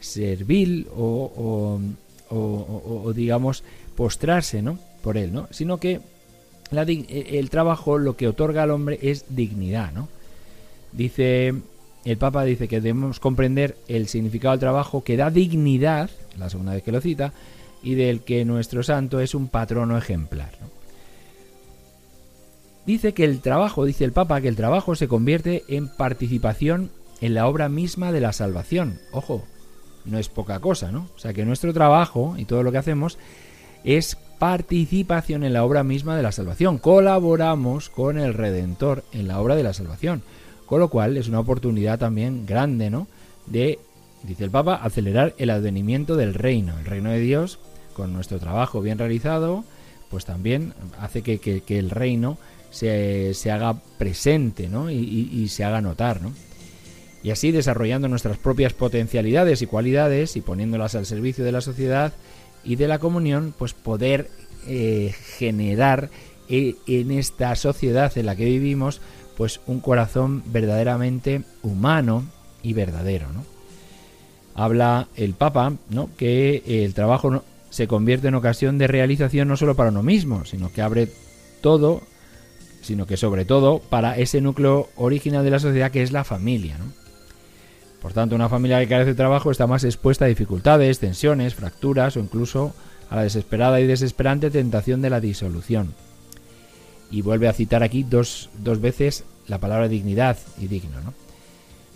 servil 0.00 0.86
o, 0.96 1.80
digamos 3.14 3.64
postrarse 3.96 4.62
¿no? 4.62 4.78
por 5.02 5.16
él, 5.16 5.32
¿no? 5.32 5.48
sino 5.50 5.78
que 5.78 6.00
la, 6.70 6.82
e, 6.82 7.38
el 7.38 7.50
trabajo 7.50 7.98
lo 7.98 8.16
que 8.16 8.28
otorga 8.28 8.64
al 8.64 8.70
hombre 8.70 8.98
es 9.02 9.24
dignidad. 9.28 9.92
¿no? 9.92 10.08
Dice 10.92 11.54
el 12.06 12.18
Papa 12.18 12.44
dice 12.44 12.68
que 12.68 12.80
debemos 12.80 13.18
comprender 13.18 13.76
el 13.88 14.06
significado 14.06 14.52
del 14.52 14.60
trabajo 14.60 15.02
que 15.02 15.16
da 15.16 15.30
dignidad, 15.30 16.08
la 16.38 16.48
segunda 16.48 16.72
vez 16.72 16.84
que 16.84 16.92
lo 16.92 17.00
cita, 17.00 17.32
y 17.82 17.94
del 17.94 18.20
que 18.20 18.44
nuestro 18.44 18.84
santo 18.84 19.18
es 19.18 19.34
un 19.34 19.48
patrono 19.48 19.98
ejemplar. 19.98 20.52
Dice 22.86 23.14
que 23.14 23.24
el 23.24 23.40
trabajo, 23.40 23.84
dice 23.84 24.04
el 24.04 24.12
Papa, 24.12 24.40
que 24.40 24.48
el 24.48 24.54
trabajo 24.54 24.94
se 24.94 25.08
convierte 25.08 25.64
en 25.68 25.88
participación 25.88 26.90
en 27.20 27.34
la 27.34 27.48
obra 27.48 27.68
misma 27.68 28.12
de 28.12 28.20
la 28.20 28.32
salvación. 28.32 29.00
Ojo, 29.10 29.44
no 30.04 30.18
es 30.18 30.28
poca 30.28 30.60
cosa, 30.60 30.92
¿no? 30.92 31.08
O 31.16 31.18
sea 31.18 31.32
que 31.32 31.44
nuestro 31.44 31.74
trabajo 31.74 32.36
y 32.38 32.44
todo 32.44 32.62
lo 32.62 32.70
que 32.70 32.78
hacemos 32.78 33.18
es 33.82 34.16
participación 34.38 35.42
en 35.42 35.52
la 35.52 35.64
obra 35.64 35.82
misma 35.82 36.16
de 36.16 36.22
la 36.22 36.30
salvación. 36.30 36.78
Colaboramos 36.78 37.90
con 37.90 38.18
el 38.18 38.34
Redentor 38.34 39.02
en 39.12 39.26
la 39.26 39.40
obra 39.40 39.56
de 39.56 39.64
la 39.64 39.72
salvación. 39.72 40.22
Con 40.66 40.78
lo 40.78 40.88
cual 40.88 41.16
es 41.16 41.26
una 41.26 41.40
oportunidad 41.40 41.98
también 41.98 42.46
grande, 42.46 42.90
¿no? 42.90 43.08
De, 43.46 43.80
dice 44.22 44.44
el 44.44 44.50
Papa, 44.50 44.76
acelerar 44.76 45.34
el 45.38 45.50
advenimiento 45.50 46.14
del 46.14 46.34
reino. 46.34 46.78
El 46.78 46.84
reino 46.84 47.10
de 47.10 47.20
Dios, 47.20 47.58
con 47.94 48.12
nuestro 48.12 48.38
trabajo 48.38 48.80
bien 48.80 48.98
realizado, 48.98 49.64
pues 50.08 50.24
también 50.24 50.72
hace 51.00 51.22
que, 51.22 51.38
que 51.38 51.78
el 51.78 51.90
reino 51.90 52.38
se, 52.76 53.50
haga 53.50 53.74
presente 53.98 54.68
¿no? 54.68 54.90
y, 54.90 55.48
se 55.48 55.64
haga 55.64 55.80
notar. 55.80 56.20
¿no? 56.20 56.32
Y 57.22 57.30
así 57.30 57.50
desarrollando 57.50 58.08
nuestras 58.08 58.38
propias 58.38 58.72
potencialidades 58.72 59.62
y 59.62 59.66
cualidades 59.66 60.36
y 60.36 60.42
poniéndolas 60.42 60.94
al 60.94 61.06
servicio 61.06 61.44
de 61.44 61.52
la 61.52 61.60
sociedad 61.60 62.12
y 62.64 62.76
de 62.76 62.88
la 62.88 62.98
comunión, 62.98 63.54
pues 63.56 63.72
poder 63.72 64.28
eh, 64.66 65.14
generar 65.38 66.10
eh, 66.48 66.74
en 66.86 67.10
esta 67.12 67.54
sociedad 67.56 68.16
en 68.16 68.26
la 68.26 68.36
que 68.36 68.44
vivimos, 68.44 69.00
pues 69.36 69.60
un 69.66 69.80
corazón 69.80 70.42
verdaderamente 70.46 71.42
humano 71.62 72.24
y 72.62 72.72
verdadero, 72.72 73.32
¿no? 73.32 73.44
Habla 74.54 75.08
el 75.16 75.34
Papa, 75.34 75.74
¿no? 75.90 76.08
Que 76.16 76.62
el 76.66 76.94
trabajo 76.94 77.42
se 77.68 77.86
convierte 77.86 78.28
en 78.28 78.34
ocasión 78.34 78.78
de 78.78 78.86
realización 78.86 79.48
no 79.48 79.56
solo 79.56 79.76
para 79.76 79.90
uno 79.90 80.02
mismo, 80.02 80.44
sino 80.46 80.72
que 80.72 80.80
abre 80.82 81.08
todo, 81.60 82.02
sino 82.86 83.06
que 83.06 83.16
sobre 83.16 83.44
todo 83.44 83.80
para 83.80 84.16
ese 84.16 84.40
núcleo 84.40 84.88
original 84.96 85.44
de 85.44 85.50
la 85.50 85.58
sociedad 85.58 85.90
que 85.90 86.02
es 86.02 86.12
la 86.12 86.24
familia, 86.24 86.78
¿no? 86.78 86.92
Por 88.00 88.12
tanto, 88.12 88.36
una 88.36 88.48
familia 88.48 88.78
que 88.78 88.88
carece 88.88 89.10
de 89.10 89.16
trabajo 89.16 89.50
está 89.50 89.66
más 89.66 89.82
expuesta 89.82 90.26
a 90.26 90.28
dificultades, 90.28 91.00
tensiones, 91.00 91.54
fracturas 91.54 92.16
o 92.16 92.20
incluso 92.20 92.72
a 93.10 93.16
la 93.16 93.22
desesperada 93.22 93.80
y 93.80 93.86
desesperante 93.86 94.50
tentación 94.50 95.02
de 95.02 95.10
la 95.10 95.20
disolución. 95.20 95.94
Y 97.10 97.22
vuelve 97.22 97.48
a 97.48 97.52
citar 97.52 97.82
aquí 97.82 98.04
dos, 98.04 98.50
dos 98.58 98.80
veces 98.80 99.24
la 99.48 99.58
palabra 99.58 99.88
dignidad 99.88 100.36
y 100.60 100.68
digno. 100.68 101.00
¿no? 101.00 101.14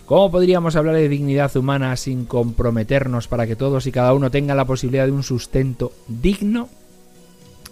¿Cómo 0.07 0.31
podríamos 0.33 0.75
hablar 0.75 0.97
de 0.97 1.09
dignidad 1.09 1.57
humana 1.57 1.97
sin 1.97 2.25
comprometernos 2.25 3.29
para 3.29 3.47
que 3.47 3.55
todos 3.55 3.87
y 3.87 3.93
cada 3.93 4.13
uno 4.13 4.31
tengan 4.31 4.57
la 4.57 4.65
posibilidad 4.65 5.07
de 5.07 5.13
un 5.13 5.23
sustento 5.23 5.93
digno? 6.09 6.69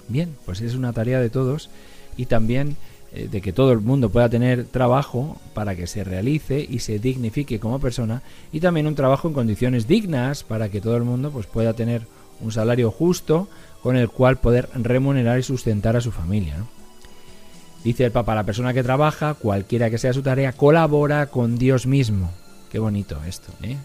Bien, 0.07 0.37
pues 0.45 0.61
es 0.61 0.77
una 0.77 0.93
tarea 0.93 1.19
de 1.19 1.31
todos 1.31 1.71
y 2.17 2.27
también 2.27 2.77
eh, 3.13 3.29
de 3.31 3.41
que 3.41 3.53
todo 3.53 3.73
el 3.73 3.81
mundo 3.81 4.11
pueda 4.11 4.29
tener 4.29 4.65
trabajo 4.65 5.39
para 5.55 5.75
que 5.75 5.87
se 5.87 6.05
realice 6.05 6.67
y 6.69 6.81
se 6.81 6.99
dignifique 6.99 7.59
como 7.59 7.81
persona 7.81 8.23
y 8.53 8.61
también 8.61 8.87
un 8.87 8.95
trabajo 8.95 9.29
en 9.29 9.35
condiciones 9.35 9.87
dignas 9.87 10.45
para 10.45 10.69
que 10.69 10.81
todo 10.81 10.97
el 10.97 11.05
mundo 11.05 11.31
pues 11.31 11.47
pueda 11.47 11.73
tener 11.73 12.03
un 12.41 12.53
salario 12.53 12.91
justo 12.91 13.49
con 13.83 13.97
el 13.97 14.11
cual 14.11 14.39
poder 14.39 14.69
remunerar 14.75 15.39
y 15.39 15.43
sustentar 15.43 15.97
a 15.97 16.01
su 16.01 16.13
familia. 16.13 16.57
Dice 17.85 18.05
el 18.05 18.13
Papa, 18.13 18.35
la 18.35 18.45
persona 18.45 18.75
que 18.75 18.83
trabaja, 18.83 19.35
cualquiera 19.35 19.89
que 19.89 19.99
sea 19.99 20.13
su 20.13 20.23
tarea, 20.23 20.53
colabora 20.53 21.27
con 21.27 21.57
Dios 21.57 21.87
mismo. 21.87 22.31
Qué 22.71 22.79
bonito 22.79 23.19
esto, 23.27 23.53
¿eh? 23.63 23.77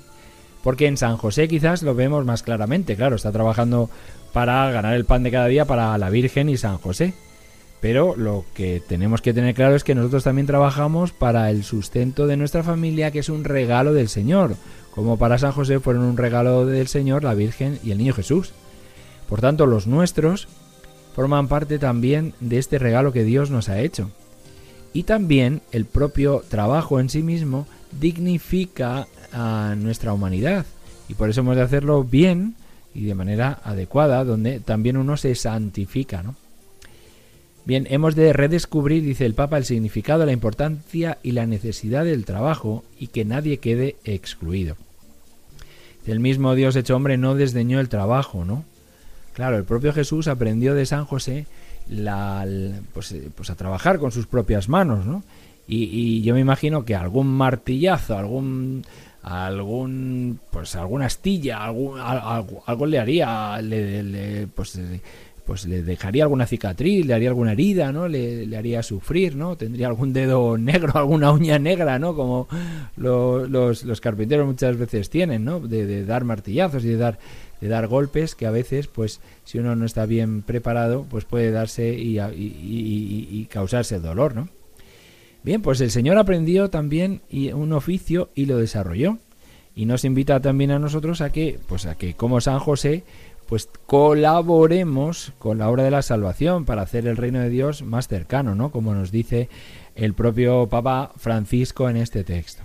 Porque 0.63 0.88
en 0.88 0.98
San 0.98 1.18
José 1.18 1.48
quizás 1.48 1.84
lo 1.84 1.94
vemos 1.94 2.25
más 2.25 2.42
claramente, 2.44 2.96
claro, 2.96 3.15
está 3.15 3.32
trabajando 3.32 3.89
para 4.34 4.70
ganar 4.72 4.96
el 4.96 5.06
pan 5.06 5.24
de 5.24 5.32
cada 5.32 5.48
día 5.48 5.65
para 5.65 5.98
la 5.98 6.10
Virgen 6.10 6.50
y 6.50 6.58
San 6.58 6.77
José. 6.77 7.13
Pero 7.84 8.16
lo 8.16 8.46
que 8.54 8.80
tenemos 8.80 9.22
que 9.22 9.34
tener 9.34 9.54
claro 9.56 9.75
es 9.75 9.84
que 9.84 9.94
nosotros 9.94 10.24
también 10.24 10.48
trabajamos 10.48 11.12
para 11.12 11.50
el 11.50 11.66
sustento 11.66 12.28
de 12.28 12.38
nuestra 12.38 12.63
familia, 12.63 13.12
que 13.12 13.20
es 13.20 13.28
un 13.28 13.44
regalo 13.44 13.94
del 13.94 14.08
Señor, 14.08 14.56
como 14.92 15.18
para 15.18 15.38
San 15.38 15.52
José 15.52 15.82
fueron 15.82 16.04
un 16.04 16.16
regalo 16.16 16.66
del 16.66 16.88
Señor 16.88 17.25
la 17.25 17.34
Virgen 17.34 17.80
y 17.84 17.92
el 17.92 17.98
Niño 17.98 18.13
Jesús. 18.13 18.54
Por 19.28 19.42
tanto, 19.42 19.66
los 19.66 19.86
nuestros 19.86 20.48
forman 21.13 21.50
parte 21.50 21.78
también 21.78 22.34
de 22.40 22.58
este 22.58 22.80
regalo 22.80 23.12
que 23.12 23.25
Dios 23.25 23.52
nos 23.52 23.68
ha 23.68 23.82
hecho. 23.82 24.12
Y 24.94 25.04
también 25.04 25.62
el 25.74 25.84
propio 25.84 26.42
trabajo 26.48 27.02
en 27.02 27.10
sí 27.10 27.22
mismo 27.22 27.68
dignifica 28.00 29.08
a 29.34 29.75
nuestra 29.78 30.13
humanidad. 30.13 30.66
Y 31.10 31.16
por 31.16 31.30
eso 31.30 31.42
hemos 31.42 31.58
de 31.58 31.63
hacerlo 31.63 32.06
bien 32.06 32.56
y 32.94 33.04
de 33.04 33.16
manera 33.16 33.60
adecuada, 33.62 34.24
donde 34.24 34.62
también 34.62 34.96
uno 34.96 35.18
se 35.18 35.36
santifica, 35.36 36.24
¿no? 36.24 36.36
Bien, 37.65 37.88
hemos 37.89 38.15
de 38.15 38.34
redescubrir, 38.34 39.03
dice 39.03 39.25
el 39.25 39.36
Papa, 39.36 39.58
el 39.58 39.63
significado, 39.63 40.25
la 40.25 40.34
importancia 40.34 41.17
y 41.24 41.32
la 41.32 41.46
necesidad 41.46 42.03
del 42.03 42.25
trabajo 42.25 42.84
y 43.00 43.08
que 43.08 43.24
nadie 43.24 43.60
quede 43.60 43.96
excluido. 44.03 44.75
El 46.05 46.20
mismo 46.20 46.55
Dios 46.55 46.75
hecho 46.75 46.96
hombre 46.96 47.17
no 47.17 47.36
desdeñó 47.36 47.79
el 47.79 47.88
trabajo, 47.88 48.43
¿no? 48.43 48.65
Claro, 49.34 49.58
el 49.58 49.63
propio 49.63 49.93
Jesús 49.93 50.27
aprendió 50.27 50.75
de 50.75 50.86
San 50.86 51.05
José 51.05 51.46
la, 51.89 52.46
pues, 52.93 53.13
eh, 53.13 53.29
pues, 53.34 53.50
a 53.50 53.55
trabajar 53.55 53.98
con 53.98 54.12
sus 54.12 54.27
propias 54.27 54.67
manos, 54.67 55.05
¿no? 55.05 55.24
Y, 55.65 56.22
yo 56.22 56.34
me 56.34 56.41
imagino 56.41 56.84
que 56.84 56.93
algún 56.93 57.27
martillazo, 57.27 58.17
algún 58.17 58.83
algún 59.24 60.38
pues 60.51 60.75
alguna 60.75 61.05
astilla, 61.05 61.64
algún, 61.64 61.98
algo, 61.98 62.85
le 62.85 63.00
haría, 63.00 63.61
le, 63.61 64.48
pues 64.53 64.77
pues 65.46 65.66
le 65.66 65.84
dejaría 65.84 66.24
alguna 66.24 66.46
cicatriz, 66.46 67.06
le 67.06 67.14
haría 67.14 67.29
alguna 67.29 67.51
herida, 67.51 67.92
¿no? 67.92 68.08
Le, 68.08 68.56
haría 68.56 68.82
sufrir, 68.84 69.36
¿no? 69.36 69.58
Tendría 69.58 69.88
algún 69.88 70.14
dedo 70.14 70.58
negro, 70.60 70.94
alguna 70.96 71.32
uña 71.32 71.60
negra, 71.60 72.00
¿no? 72.00 72.16
Como 72.16 72.48
los, 72.96 73.84
los, 73.84 74.01
carpinteros 74.01 74.46
muchas 74.46 74.77
veces 74.77 75.10
tienen, 75.10 75.44
¿no? 75.44 75.60
De, 75.60 76.06
dar 76.06 76.24
martillazos 76.24 76.84
y 76.86 76.90
de 76.90 76.98
dar, 76.98 77.20
de 77.62 77.68
dar 77.68 77.88
golpes 77.88 78.36
que 78.36 78.46
a 78.46 78.51
veces, 78.51 78.88
pues, 78.88 79.22
si 79.44 79.60
uno 79.60 79.75
no 79.75 79.86
está 79.86 80.06
bien 80.06 80.42
preparado, 80.42 81.06
pues 81.10 81.25
puede 81.25 81.51
darse 81.51 81.94
y, 81.94 82.20
y, 82.20 83.27
y 83.32 83.46
causarse 83.46 84.00
dolor, 84.00 84.36
¿no? 84.36 84.50
Bien, 85.44 85.62
pues 85.62 85.82
el 85.82 85.92
Señor 85.92 86.18
aprendió 86.18 86.70
también 86.70 87.22
un 87.53 87.74
oficio 87.74 88.29
y 88.34 88.46
lo 88.46 88.58
desarrolló. 88.58 89.18
Y 89.75 89.86
nos 89.86 90.06
invita 90.06 90.40
también 90.40 90.72
a 90.72 90.79
nosotros 90.79 91.20
a 91.22 91.32
que, 91.32 91.60
pues 91.68 91.86
a 91.86 91.96
que 91.96 92.14
como 92.14 92.40
San 92.40 92.60
José, 92.60 93.03
pues 93.53 93.70
colaboremos 93.85 95.31
con 95.37 95.59
la 95.59 95.70
obra 95.70 95.83
de 95.83 95.92
la 95.92 96.01
salvación 96.01 96.66
para 96.66 96.81
hacer 96.81 97.05
el 97.05 97.18
reino 97.18 97.39
de 97.39 97.51
Dios 97.51 97.83
más 97.83 98.07
cercano, 98.07 98.55
¿no? 98.55 98.72
Como 98.72 98.96
nos 98.96 99.11
dice 99.11 99.48
el 99.94 100.16
propio 100.16 100.68
Papa 100.70 101.11
Francisco 101.18 101.87
en 101.87 101.98
este 101.98 102.24
texto. 102.24 102.63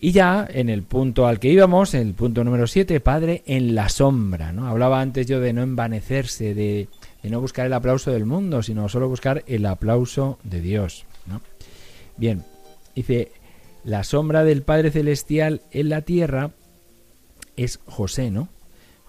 Y 0.00 0.12
ya 0.12 0.48
en 0.50 0.70
el 0.70 0.82
punto 0.82 1.26
al 1.26 1.40
que 1.40 1.50
íbamos, 1.50 1.92
el 1.92 2.14
punto 2.14 2.42
número 2.42 2.66
7, 2.66 3.00
Padre 3.00 3.42
en 3.44 3.74
la 3.74 3.90
sombra, 3.90 4.50
¿no? 4.50 4.66
Hablaba 4.66 5.02
antes 5.02 5.26
yo 5.26 5.40
de 5.40 5.52
no 5.52 5.60
envanecerse, 5.60 6.54
de, 6.54 6.88
de 7.22 7.28
no 7.28 7.42
buscar 7.42 7.66
el 7.66 7.74
aplauso 7.74 8.12
del 8.12 8.24
mundo, 8.24 8.62
sino 8.62 8.88
solo 8.88 9.10
buscar 9.10 9.44
el 9.46 9.66
aplauso 9.66 10.38
de 10.42 10.62
Dios, 10.62 11.04
¿no? 11.26 11.42
Bien, 12.16 12.44
dice, 12.94 13.30
la 13.84 14.04
sombra 14.04 14.42
del 14.42 14.62
Padre 14.62 14.90
Celestial 14.90 15.60
en 15.70 15.90
la 15.90 16.00
tierra 16.00 16.52
es 17.56 17.78
José, 17.84 18.30
¿no? 18.30 18.48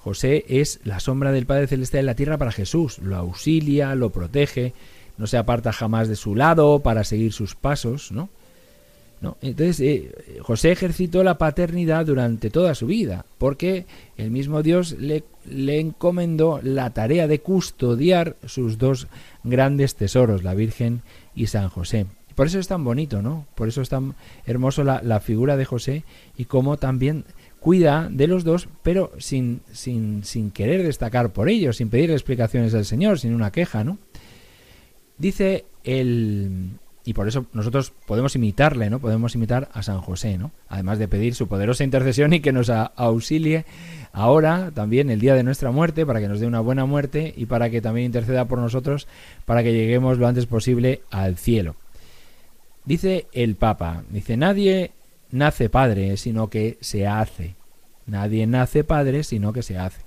José 0.06 0.46
es 0.48 0.82
la 0.84 1.00
sombra 1.00 1.32
del 1.32 1.48
Padre 1.48 1.65
Celestial 1.65 2.02
en 2.02 2.06
la 2.06 2.15
tierra 2.15 2.38
para 2.38 2.52
Jesús, 2.52 3.00
lo 3.00 3.15
auxilia, 3.15 3.96
lo 3.96 4.12
protege, 4.12 4.76
no 5.18 5.26
se 5.26 5.36
aparta 5.36 5.74
jamás 5.74 6.08
de 6.08 6.15
su 6.15 6.36
lado 6.36 6.82
para 6.84 7.04
seguir 7.04 7.34
sus 7.34 7.56
pasos, 7.56 8.12
¿no? 8.12 8.30
¿No? 9.20 9.36
Entonces, 9.41 9.80
eh, 9.80 10.12
José 10.41 10.72
ejercitó 10.72 11.24
la 11.24 11.39
paternidad 11.39 12.06
durante 12.06 12.52
toda 12.52 12.76
su 12.76 12.86
vida, 12.86 13.26
porque 13.39 13.88
el 14.15 14.30
mismo 14.30 14.62
Dios 14.62 14.91
le, 14.91 15.24
le, 15.50 15.80
encomendó 15.80 16.60
la 16.62 16.91
tarea 16.91 17.28
de 17.28 17.39
custodiar 17.39 18.36
sus 18.46 18.78
dos 18.78 19.08
grandes 19.44 19.96
tesoros, 19.96 20.44
la 20.44 20.54
Virgen 20.54 21.02
y 21.34 21.48
San 21.48 21.70
José. 21.70 22.06
Por 22.36 22.46
eso 22.46 22.60
es 22.60 22.68
tan 22.68 22.84
bonito, 22.84 23.24
¿no? 23.24 23.48
Por 23.56 23.70
eso 23.70 23.82
es 23.82 23.89
tan 23.89 24.13
hermoso 24.46 24.84
la, 24.84 25.02
la 25.02 25.20
figura 25.20 25.58
de 25.58 25.65
José 25.65 26.04
y 26.38 26.46
cómo 26.46 26.78
también 26.78 27.26
cuida 27.65 28.10
de 28.12 28.28
los 28.28 28.43
dos, 28.43 28.69
pero 28.84 29.12
sin, 29.17 29.62
sin, 29.71 30.23
sin 30.23 30.51
querer 30.51 30.84
destacar 30.84 31.34
por 31.34 31.49
ellos, 31.49 31.78
sin 31.78 31.89
pedir 31.89 32.12
explicaciones 32.12 32.75
al 32.75 32.86
Señor, 32.86 33.17
sin 33.17 33.34
una 33.34 33.51
queja, 33.51 33.84
¿no? 33.84 33.97
Dice 35.17 35.65
el... 35.84 36.73
Y 37.06 37.15
por 37.15 37.28
eso 37.28 37.47
nosotros 37.54 37.91
podemos 38.06 38.36
imitarle, 38.36 38.91
¿no? 38.91 38.99
Podemos 38.99 39.34
imitar 39.34 39.69
a 39.73 39.82
San 39.82 39.99
José, 39.99 40.38
¿no? 40.38 40.51
Además 40.69 40.99
de 40.99 41.08
pedir 41.08 41.34
su 41.34 41.47
poderosa 41.47 41.84
intercesión 41.84 42.34
y 42.34 42.39
que 42.39 42.51
nos 42.51 42.69
auxilie 42.69 43.65
ahora, 44.13 44.69
también 44.71 45.10
el 45.10 45.19
día 45.19 45.34
de 45.34 45.41
nuestra 45.41 45.71
muerte, 45.71 46.06
para 46.06 46.19
que 46.19 46.28
nos 46.28 46.39
dé 46.39 46.45
una 46.45 46.60
buena 46.60 46.86
muerte 46.86 47.34
y 47.36 47.47
para 47.47 47.71
que 47.71 47.82
también 47.82 48.06
interceda 48.06 48.45
por 48.45 48.60
nosotros, 48.60 49.08
para 49.45 49.63
que 49.63 49.73
lleguemos 49.73 50.19
lo 50.19 50.28
antes 50.28 50.45
posible 50.45 51.01
al 51.10 51.36
cielo. 51.36 51.75
Dice 52.86 53.25
el 53.34 53.56
Papa, 53.56 54.04
dice, 54.12 54.38
nadie 54.38 54.91
nace 55.32 55.70
padre, 55.70 56.18
sino 56.18 56.50
que 56.50 56.78
se 56.82 57.08
hace. 57.08 57.56
Nadie 58.06 58.48
nace 58.48 58.84
padre, 58.84 59.24
sino 59.24 59.54
que 59.54 59.64
se 59.64 59.78
hace. 59.78 60.02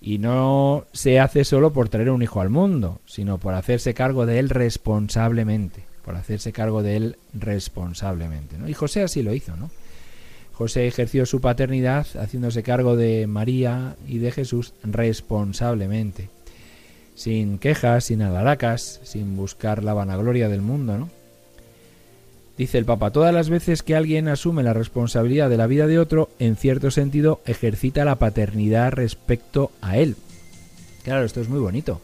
Y 0.00 0.18
no 0.18 0.86
se 0.92 1.20
hace 1.20 1.44
solo 1.44 1.72
por 1.72 1.88
traer 1.88 2.10
un 2.10 2.22
hijo 2.22 2.40
al 2.40 2.50
mundo, 2.50 3.00
sino 3.06 3.38
por 3.38 3.54
hacerse 3.54 3.94
cargo 3.94 4.26
de 4.26 4.38
él 4.38 4.50
responsablemente, 4.50 5.84
por 6.04 6.16
hacerse 6.16 6.52
cargo 6.52 6.82
de 6.82 6.96
él 6.96 7.16
responsablemente. 7.32 8.58
¿no? 8.58 8.68
Y 8.68 8.74
José 8.74 9.02
así 9.02 9.22
lo 9.22 9.34
hizo, 9.34 9.56
¿no? 9.56 9.70
José 10.52 10.86
ejerció 10.86 11.26
su 11.26 11.42
paternidad 11.42 12.06
haciéndose 12.18 12.62
cargo 12.62 12.96
de 12.96 13.26
María 13.26 13.94
y 14.08 14.18
de 14.18 14.32
Jesús 14.32 14.72
responsablemente, 14.82 16.30
sin 17.14 17.58
quejas, 17.58 18.04
sin 18.04 18.22
alaracas, 18.22 19.00
sin 19.02 19.36
buscar 19.36 19.84
la 19.84 19.92
vanagloria 19.92 20.48
del 20.48 20.62
mundo, 20.62 20.96
¿no? 20.96 21.10
Dice 22.58 22.78
el 22.78 22.86
Papa, 22.86 23.10
todas 23.10 23.34
las 23.34 23.50
veces 23.50 23.82
que 23.82 23.94
alguien 23.94 24.28
asume 24.28 24.62
la 24.62 24.72
responsabilidad 24.72 25.50
de 25.50 25.58
la 25.58 25.66
vida 25.66 25.86
de 25.86 25.98
otro, 25.98 26.30
en 26.38 26.56
cierto 26.56 26.90
sentido 26.90 27.40
ejercita 27.44 28.04
la 28.06 28.16
paternidad 28.16 28.92
respecto 28.92 29.70
a 29.82 29.98
él. 29.98 30.16
Claro, 31.04 31.24
esto 31.24 31.42
es 31.42 31.50
muy 31.50 31.60
bonito, 31.60 32.00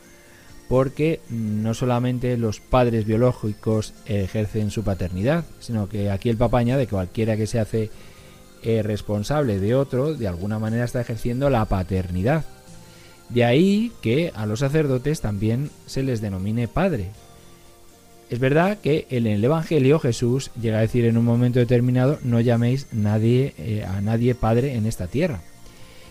porque 0.69 1.21
no 1.31 1.73
solamente 1.73 2.37
los 2.37 2.61
padres 2.61 3.07
biológicos 3.07 3.95
ejercen 4.05 4.71
su 4.71 4.85
paternidad, 4.85 5.45
sino 5.59 5.89
que 5.89 6.11
aquí 6.11 6.29
el 6.29 6.37
Papa 6.37 6.59
añade 6.59 6.87
que 6.87 6.95
cualquiera 6.95 7.37
que 7.37 7.47
se 7.47 7.59
hace 7.59 7.91
eh, 8.63 8.83
responsable 8.83 9.59
de 9.59 9.75
otro, 9.75 10.15
de 10.15 10.29
alguna 10.29 10.59
manera 10.59 10.85
está 10.85 11.01
ejerciendo 11.01 11.49
la 11.49 11.65
paternidad. 11.65 12.45
De 13.31 13.45
ahí 13.45 13.91
que 14.03 14.31
a 14.35 14.45
los 14.45 14.61
sacerdotes 14.61 15.23
también 15.23 15.71
se 15.87 16.03
les 16.03 16.21
denomine 16.21 16.69
padre. 16.69 17.11
Es 18.33 18.39
verdad 18.39 18.79
que 18.79 19.07
en 19.11 19.27
el 19.27 19.45
Evangelio 19.45 19.99
Jesús 19.99 20.53
llega 20.59 20.79
a 20.79 20.81
decir 20.81 21.05
en 21.05 21.19
un 21.19 21.25
momento 21.27 21.59
determinado, 21.59 22.19
no 22.23 22.41
llaméis 22.41 22.87
nadie, 22.91 23.53
eh, 23.59 23.85
a 23.85 24.01
nadie 24.01 24.35
padre 24.35 24.75
en 24.75 24.87
esta 24.87 25.07
tierra. 25.07 25.43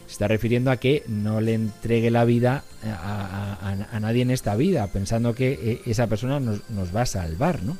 Se 0.05 0.11
está 0.11 0.27
refiriendo 0.27 0.69
a 0.69 0.77
que 0.77 1.03
no 1.07 1.41
le 1.41 1.55
entregue 1.55 2.11
la 2.11 2.23
vida 2.23 2.63
a, 2.83 3.99
nadie 3.99 4.21
en 4.21 4.29
esta 4.29 4.55
vida, 4.55 4.85
pensando 4.85 5.33
que 5.33 5.53
eh, 5.53 5.81
esa 5.87 6.05
persona 6.05 6.39
nos, 6.39 6.95
va 6.95 7.01
a 7.01 7.05
salvar, 7.07 7.63
¿no? 7.63 7.75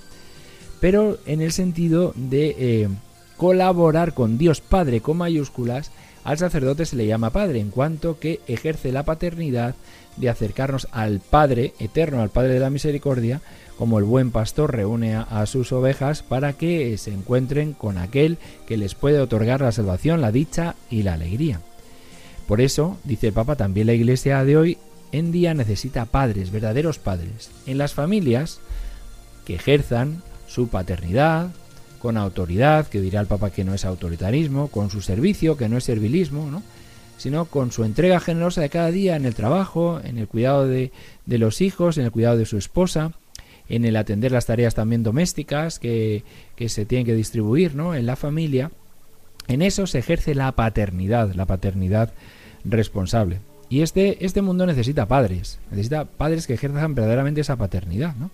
Pero 0.80 1.20
en 1.28 1.42
el 1.42 1.52
sentido 1.52 2.12
de 2.16 2.56
eh, 2.58 2.90
colaborar 3.38 4.16
con 4.16 4.40
Dios 4.40 4.60
Padre 4.60 5.02
con 5.02 5.18
mayúsculas, 5.18 5.92
al 6.24 6.38
sacerdote 6.38 6.86
se 6.86 6.96
le 6.96 7.08
llama 7.08 7.32
Padre, 7.32 7.60
en 7.60 7.72
cuanto 7.72 8.20
que 8.20 8.40
ejerce 8.48 8.92
la 8.92 9.04
paternidad 9.04 9.76
de 10.18 10.30
acercarnos 10.30 10.88
al 10.92 11.20
Padre 11.20 11.74
eterno, 11.80 12.22
al 12.22 12.30
Padre 12.30 12.54
de 12.54 12.60
la 12.60 12.70
Misericordia, 12.70 13.42
como 13.78 13.98
el 13.98 14.06
buen 14.06 14.30
pastor 14.30 14.76
reúne 14.76 15.16
a, 15.16 15.46
sus 15.48 15.72
ovejas 15.72 16.22
para 16.22 16.54
que 16.54 16.98
se 16.98 17.12
encuentren 17.12 17.74
con 17.74 17.98
aquel 17.98 18.38
que 18.68 18.78
les 18.78 18.94
puede 18.94 19.20
otorgar 19.20 19.62
la 19.62 19.72
salvación, 19.72 20.22
la 20.22 20.32
dicha 20.32 20.76
y 20.92 21.02
la 21.02 21.14
alegría. 21.14 21.62
Por 22.48 22.62
eso, 22.62 23.00
dice 23.04 23.28
el 23.28 23.34
Papa, 23.34 23.56
también 23.56 23.88
la 23.88 23.94
Iglesia 23.94 24.44
de 24.44 24.58
hoy 24.58 24.78
en 25.12 25.32
día 25.32 25.54
necesita 25.54 26.06
padres, 26.06 26.52
verdaderos 26.52 27.00
padres, 27.00 27.50
en 27.66 27.78
las 27.78 27.94
familias 27.94 28.60
que 29.46 29.56
ejerzan 29.56 30.22
su 30.48 30.68
paternidad, 30.68 31.50
con 32.02 32.18
autoridad, 32.18 32.88
que 32.88 33.00
dirá 33.00 33.22
el 33.22 33.28
Papa 33.28 33.52
que 33.52 33.64
no 33.64 33.74
es 33.74 33.86
autoritarismo, 33.86 34.68
con 34.70 34.90
su 34.90 35.02
servicio, 35.02 35.56
que 35.56 35.70
no 35.70 35.78
es 35.78 35.84
servilismo, 35.84 36.50
¿no? 36.50 36.64
sino 37.18 37.46
con 37.46 37.72
su 37.72 37.84
entrega 37.84 38.20
generosa 38.20 38.62
de 38.62 38.70
cada 38.70 38.90
día 38.90 39.16
en 39.16 39.26
el 39.26 39.36
trabajo, 39.36 40.02
en 40.04 40.18
el 40.18 40.28
cuidado 40.28 40.68
de, 40.68 40.92
los 41.28 41.62
hijos, 41.62 42.00
en 42.00 42.06
el 42.06 42.12
cuidado 42.12 42.38
de 42.38 42.48
su 42.48 42.58
esposa, 42.58 43.12
en 43.70 43.86
el 43.86 43.96
atender 43.96 44.32
las 44.32 44.48
tareas 44.48 44.74
también 44.74 45.04
domésticas 45.04 45.78
que, 45.78 46.24
que 46.56 46.68
se 46.68 46.86
tienen 46.86 47.06
que 47.06 47.14
distribuir 47.14 47.76
¿no? 47.76 47.94
en 47.94 48.08
la 48.08 48.16
familia. 48.16 48.72
En 49.48 49.62
eso 49.62 49.86
se 49.86 50.00
ejerce 50.00 50.34
la 50.34 50.52
paternidad, 50.54 51.34
la 51.36 51.46
paternidad 51.46 52.12
responsable. 52.66 53.40
Y 53.70 53.82
este, 53.84 54.26
este 54.26 54.42
mundo 54.42 54.66
necesita 54.66 55.08
padres, 55.08 55.60
necesita 55.70 56.06
padres 56.06 56.48
que 56.48 56.56
ejerzan 56.56 56.96
verdaderamente 56.96 57.42
esa 57.42 57.56
paternidad. 57.56 58.16
¿no? 58.16 58.32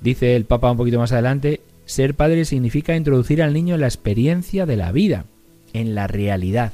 Dice 0.00 0.36
el 0.36 0.44
Papa 0.44 0.70
un 0.70 0.76
poquito 0.76 0.98
más 0.98 1.12
adelante, 1.12 1.60
ser 1.90 2.14
padre 2.14 2.44
significa 2.44 2.96
introducir 2.96 3.42
al 3.42 3.52
niño 3.52 3.74
en 3.74 3.80
la 3.80 3.88
experiencia 3.88 4.64
de 4.64 4.76
la 4.76 4.92
vida, 4.92 5.24
en 5.72 5.94
la 5.94 6.06
realidad. 6.06 6.72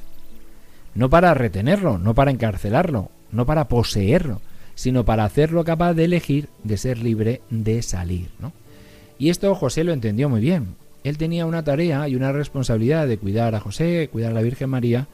No 0.95 1.11
para 1.11 1.33
retenerlo, 1.35 1.99
no 1.99 2.15
para 2.15 2.31
encarcelarlo, 2.31 3.11
no 3.33 3.47
para 3.47 3.67
poseerlo, 3.69 4.41
sino 4.75 5.05
para 5.05 5.25
hacerlo 5.25 5.65
capaz 5.65 5.95
de 5.95 6.05
elegir, 6.05 6.49
de 6.65 6.77
ser 6.77 6.99
libre, 6.99 7.41
de 7.51 7.83
salir. 7.83 8.29
¿no? 8.39 8.53
Y 9.19 9.31
esto 9.31 9.55
José 9.55 9.85
lo 9.85 9.93
entendió 9.93 10.29
muy 10.29 10.41
bien. 10.41 10.77
Él 11.03 11.19
tenía 11.19 11.47
una 11.47 11.65
tarea 11.65 12.09
y 12.09 12.15
una 12.15 12.33
responsabilidad 12.33 13.09
de 13.09 13.17
cuidar 13.19 13.55
a 13.55 13.61
José, 13.61 14.09
cuidar 14.13 14.33
a 14.33 14.35
la 14.35 14.43
Virgen 14.43 14.69
María, 14.69 15.09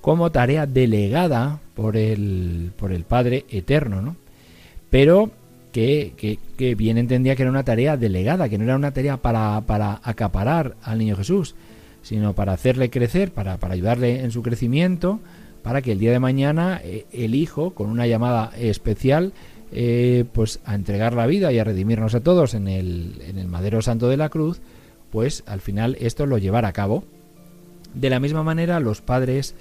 como 0.00 0.30
tarea 0.30 0.66
delegada 0.66 1.60
por 1.74 1.96
el, 1.96 2.72
por 2.76 2.92
el 2.92 3.04
Padre 3.04 3.44
Eterno, 3.48 4.02
¿no? 4.02 4.16
Pero 4.90 5.30
que, 5.72 6.38
bien 6.76 6.98
entendía 6.98 7.34
que 7.34 7.42
era 7.42 7.50
una 7.50 7.64
tarea 7.64 7.96
delegada, 7.96 8.48
que 8.48 8.58
no 8.58 8.64
era 8.64 8.76
una 8.76 8.92
tarea 8.92 9.16
para, 9.16 9.62
para 9.62 10.00
acaparar 10.04 10.76
al 10.82 10.98
niño 10.98 11.16
Jesús, 11.16 11.54
sino 12.02 12.34
para 12.34 12.52
hacerle 12.52 12.90
crecer, 12.90 13.32
para, 13.32 13.56
para 13.56 13.74
ayudarle 13.74 14.20
en 14.20 14.30
su 14.30 14.42
crecimiento, 14.42 15.20
para 15.62 15.80
que 15.80 15.92
el 15.92 15.98
día 15.98 16.12
de 16.12 16.18
mañana 16.18 16.80
eh, 16.84 17.06
el 17.12 17.34
Hijo, 17.34 17.70
con 17.70 17.88
una 17.88 18.06
llamada 18.06 18.52
especial, 18.58 19.32
eh, 19.72 20.24
pues 20.32 20.60
a 20.66 20.74
entregar 20.74 21.14
la 21.14 21.26
vida 21.26 21.50
y 21.52 21.58
a 21.58 21.64
redimirnos 21.64 22.14
a 22.14 22.20
todos 22.20 22.52
en 22.52 22.68
el, 22.68 23.22
en 23.26 23.38
el 23.38 23.48
madero 23.48 23.80
santo 23.80 24.08
de 24.08 24.18
la 24.18 24.28
cruz, 24.28 24.60
pues 25.10 25.44
al 25.46 25.60
final 25.60 25.96
esto 26.00 26.26
lo 26.26 26.38
llevará 26.38 26.68
a 26.68 26.72
cabo. 26.72 27.04
De 27.94 28.10
la 28.10 28.20
misma 28.20 28.42
manera, 28.42 28.80
los 28.80 29.00
padres, 29.00 29.54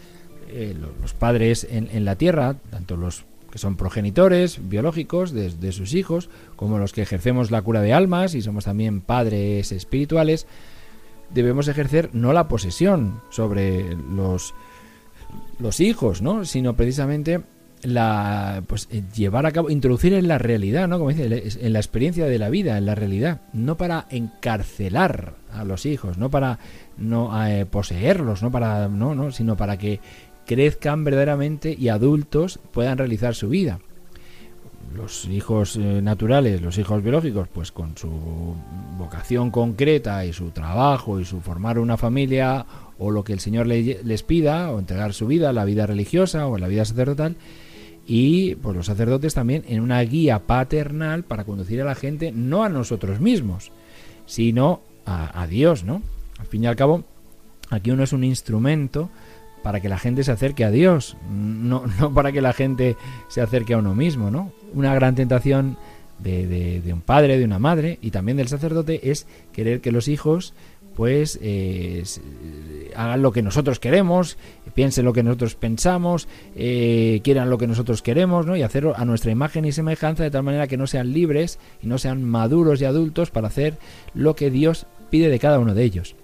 eh, 0.49 0.75
los, 1.01 1.13
padres 1.13 1.67
en, 1.69 1.89
en, 1.91 2.03
la 2.03 2.15
tierra, 2.15 2.55
tanto 2.71 2.97
los 2.97 3.23
que 3.51 3.57
son 3.57 3.75
progenitores 3.75 4.69
biológicos 4.69 5.31
de, 5.33 5.71
sus 5.71 5.93
hijos, 5.93 6.29
como 6.55 6.79
los 6.79 6.93
que 6.93 7.01
ejercemos 7.01 7.51
la 7.51 7.61
cura 7.61 7.81
de 7.81 7.93
almas 7.93 8.33
y 8.33 8.41
somos 8.41 8.65
también 8.65 9.01
padres 9.01 9.71
espirituales, 9.71 10.47
debemos 11.33 11.67
ejercer 11.67 12.09
no 12.13 12.33
la 12.33 12.47
posesión 12.47 13.21
sobre 13.29 13.95
los, 13.95 14.53
los 15.59 15.79
hijos, 15.79 16.21
¿no? 16.21 16.45
sino 16.45 16.75
precisamente 16.75 17.41
la 17.83 18.63
pues 18.67 18.87
eh, 18.91 19.03
llevar 19.15 19.45
a 19.45 19.51
cabo 19.51 19.69
introducir 19.69 20.13
en 20.13 20.27
la 20.27 20.37
realidad 20.37 20.87
no 20.87 20.99
como 20.99 21.09
dice 21.09 21.43
en 21.65 21.73
la 21.73 21.79
experiencia 21.79 22.25
de 22.25 22.37
la 22.37 22.49
vida 22.49 22.77
en 22.77 22.85
la 22.85 22.93
realidad 22.93 23.41
no 23.53 23.75
para 23.75 24.05
encarcelar 24.11 25.33
a 25.51 25.63
los 25.63 25.87
hijos 25.87 26.19
no 26.19 26.29
para 26.29 26.59
no 26.97 27.31
eh, 27.47 27.65
poseerlos 27.65 28.43
no 28.43 28.51
para 28.51 28.87
no 28.87 29.15
no 29.15 29.31
sino 29.31 29.57
para 29.57 29.77
que 29.77 29.99
crezcan 30.51 31.05
verdaderamente 31.05 31.73
y 31.79 31.87
adultos 31.87 32.59
puedan 32.73 32.97
realizar 32.97 33.35
su 33.35 33.47
vida. 33.47 33.79
Los 34.93 35.23
hijos 35.23 35.77
eh, 35.77 36.01
naturales, 36.01 36.61
los 36.61 36.77
hijos 36.77 37.01
biológicos, 37.01 37.47
pues 37.47 37.71
con 37.71 37.95
su 37.95 38.09
vocación 38.97 39.49
concreta 39.49 40.25
y 40.25 40.33
su 40.33 40.49
trabajo 40.49 41.21
y 41.21 41.25
su 41.25 41.39
formar 41.39 41.79
una 41.79 41.95
familia 41.95 42.65
o 42.99 43.11
lo 43.11 43.23
que 43.23 43.31
el 43.31 43.39
Señor 43.39 43.65
les 43.65 44.23
pida 44.23 44.69
o 44.71 44.79
entregar 44.79 45.13
su 45.13 45.25
vida, 45.25 45.53
la 45.53 45.63
vida 45.63 45.87
religiosa 45.87 46.45
o 46.47 46.57
la 46.57 46.67
vida 46.67 46.83
sacerdotal, 46.83 47.37
y 48.05 48.55
pues 48.55 48.75
los 48.75 48.87
sacerdotes 48.87 49.33
también 49.33 49.63
en 49.69 49.79
una 49.79 50.01
guía 50.01 50.39
paternal 50.39 51.23
para 51.23 51.45
conducir 51.45 51.81
a 51.81 51.85
la 51.85 51.95
gente 51.95 52.33
no 52.33 52.65
a 52.65 52.69
nosotros 52.69 53.21
mismos, 53.21 53.71
sino 54.25 54.81
a, 55.05 55.41
a 55.41 55.47
Dios, 55.47 55.85
¿no? 55.85 56.01
Al 56.39 56.47
fin 56.47 56.65
y 56.65 56.67
al 56.67 56.75
cabo, 56.75 57.05
aquí 57.69 57.91
uno 57.91 58.03
es 58.03 58.11
un 58.11 58.25
instrumento 58.25 59.09
para 59.63 59.79
que 59.79 59.89
la 59.89 59.97
gente 59.97 60.23
se 60.23 60.31
acerque 60.31 60.63
a 60.63 60.71
Dios, 60.71 61.17
no, 61.29 61.83
no 61.99 62.13
para 62.13 62.31
que 62.31 62.41
la 62.41 62.53
gente 62.53 62.95
se 63.27 63.41
acerque 63.41 63.73
a 63.73 63.77
uno 63.77 63.95
mismo, 63.95 64.31
¿no? 64.31 64.51
Una 64.73 64.93
gran 64.95 65.15
tentación 65.15 65.77
de, 66.19 66.81
de, 66.81 66.93
un 66.93 67.01
padre, 67.01 67.37
de 67.37 67.45
una 67.45 67.59
madre 67.59 67.97
y 68.01 68.11
también 68.11 68.37
del 68.37 68.47
sacerdote 68.47 69.11
es 69.11 69.25
querer 69.51 69.81
que 69.81 69.91
los 69.91 70.07
hijos 70.07 70.53
pues 70.95 71.39
eh, 71.41 72.03
hagan 72.95 73.21
lo 73.21 73.31
que 73.31 73.41
nosotros 73.41 73.79
queremos, 73.79 74.37
piensen 74.75 75.05
lo 75.05 75.13
que 75.13 75.23
nosotros 75.23 75.55
pensamos, 75.55 76.27
eh, 76.55 77.21
quieran 77.23 77.49
lo 77.49 77.57
que 77.57 77.65
nosotros 77.65 78.01
queremos, 78.01 78.45
¿no? 78.45 78.57
Y 78.57 78.61
hacerlo 78.61 78.93
a 78.95 79.05
nuestra 79.05 79.31
imagen 79.31 79.65
y 79.65 79.71
semejanza 79.71 80.23
de 80.23 80.31
tal 80.31 80.43
manera 80.43 80.67
que 80.67 80.77
no 80.77 80.87
sean 80.87 81.13
libres 81.13 81.59
y 81.81 81.87
no 81.87 81.97
sean 81.97 82.23
maduros 82.23 82.81
y 82.81 82.85
adultos 82.85 83.31
para 83.31 83.47
hacer 83.47 83.77
lo 84.13 84.35
que 84.35 84.51
Dios 84.51 84.85
pide 85.09 85.29
de 85.29 85.39
cada 85.39 85.59
uno 85.59 85.73
de 85.73 85.83
ellos. 85.83 86.15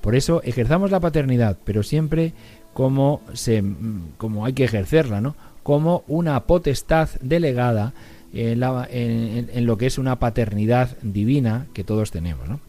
Por 0.00 0.14
eso 0.14 0.40
ejerzamos 0.44 0.92
la 0.92 1.00
paternidad, 1.00 1.58
pero 1.64 1.82
siempre 1.82 2.32
como, 2.76 3.22
se, 3.32 3.64
como 4.18 4.44
hay 4.44 4.52
que 4.52 4.64
ejercerla, 4.64 5.22
¿no? 5.22 5.34
como 5.62 6.04
una 6.08 6.38
potestad 6.40 7.08
delegada 7.22 7.94
en, 8.34 8.62
en, 9.50 9.66
lo 9.66 9.78
que 9.78 9.86
es 9.86 9.96
una 9.96 10.16
paternidad 10.16 10.90
divina 11.00 11.68
que 11.72 11.84
todos 11.84 12.10
tenemos. 12.10 12.46
¿no? 12.46 12.60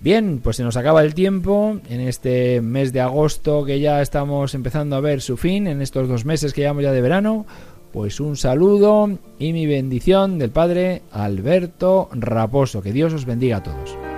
Bien, 0.00 0.40
pues 0.42 0.56
se 0.56 0.62
nos 0.62 0.78
acaba 0.78 1.02
el 1.02 1.12
tiempo 1.12 1.78
en 1.90 2.00
este 2.00 2.62
mes 2.62 2.94
de 2.94 3.02
agosto 3.02 3.66
que 3.66 3.80
ya 3.80 4.00
estamos 4.00 4.54
empezando 4.54 4.96
a 4.96 5.00
ver 5.00 5.20
su 5.20 5.36
fin, 5.36 5.66
en 5.66 5.82
estos 5.82 6.08
dos 6.08 6.24
meses 6.24 6.54
que 6.54 6.62
llevamos 6.62 6.84
ya 6.84 6.92
de 6.92 7.02
verano. 7.02 7.44
Pues 7.92 8.20
un 8.20 8.34
saludo 8.34 9.10
y 9.38 9.52
mi 9.52 9.66
bendición 9.66 10.38
del 10.38 10.50
Padre 10.50 11.02
Alberto 11.12 12.08
Raposo. 12.12 12.80
Que 12.80 12.94
Dios 12.94 13.12
os 13.12 13.26
bendiga 13.26 13.58
a 13.58 13.62
todos. 13.62 14.17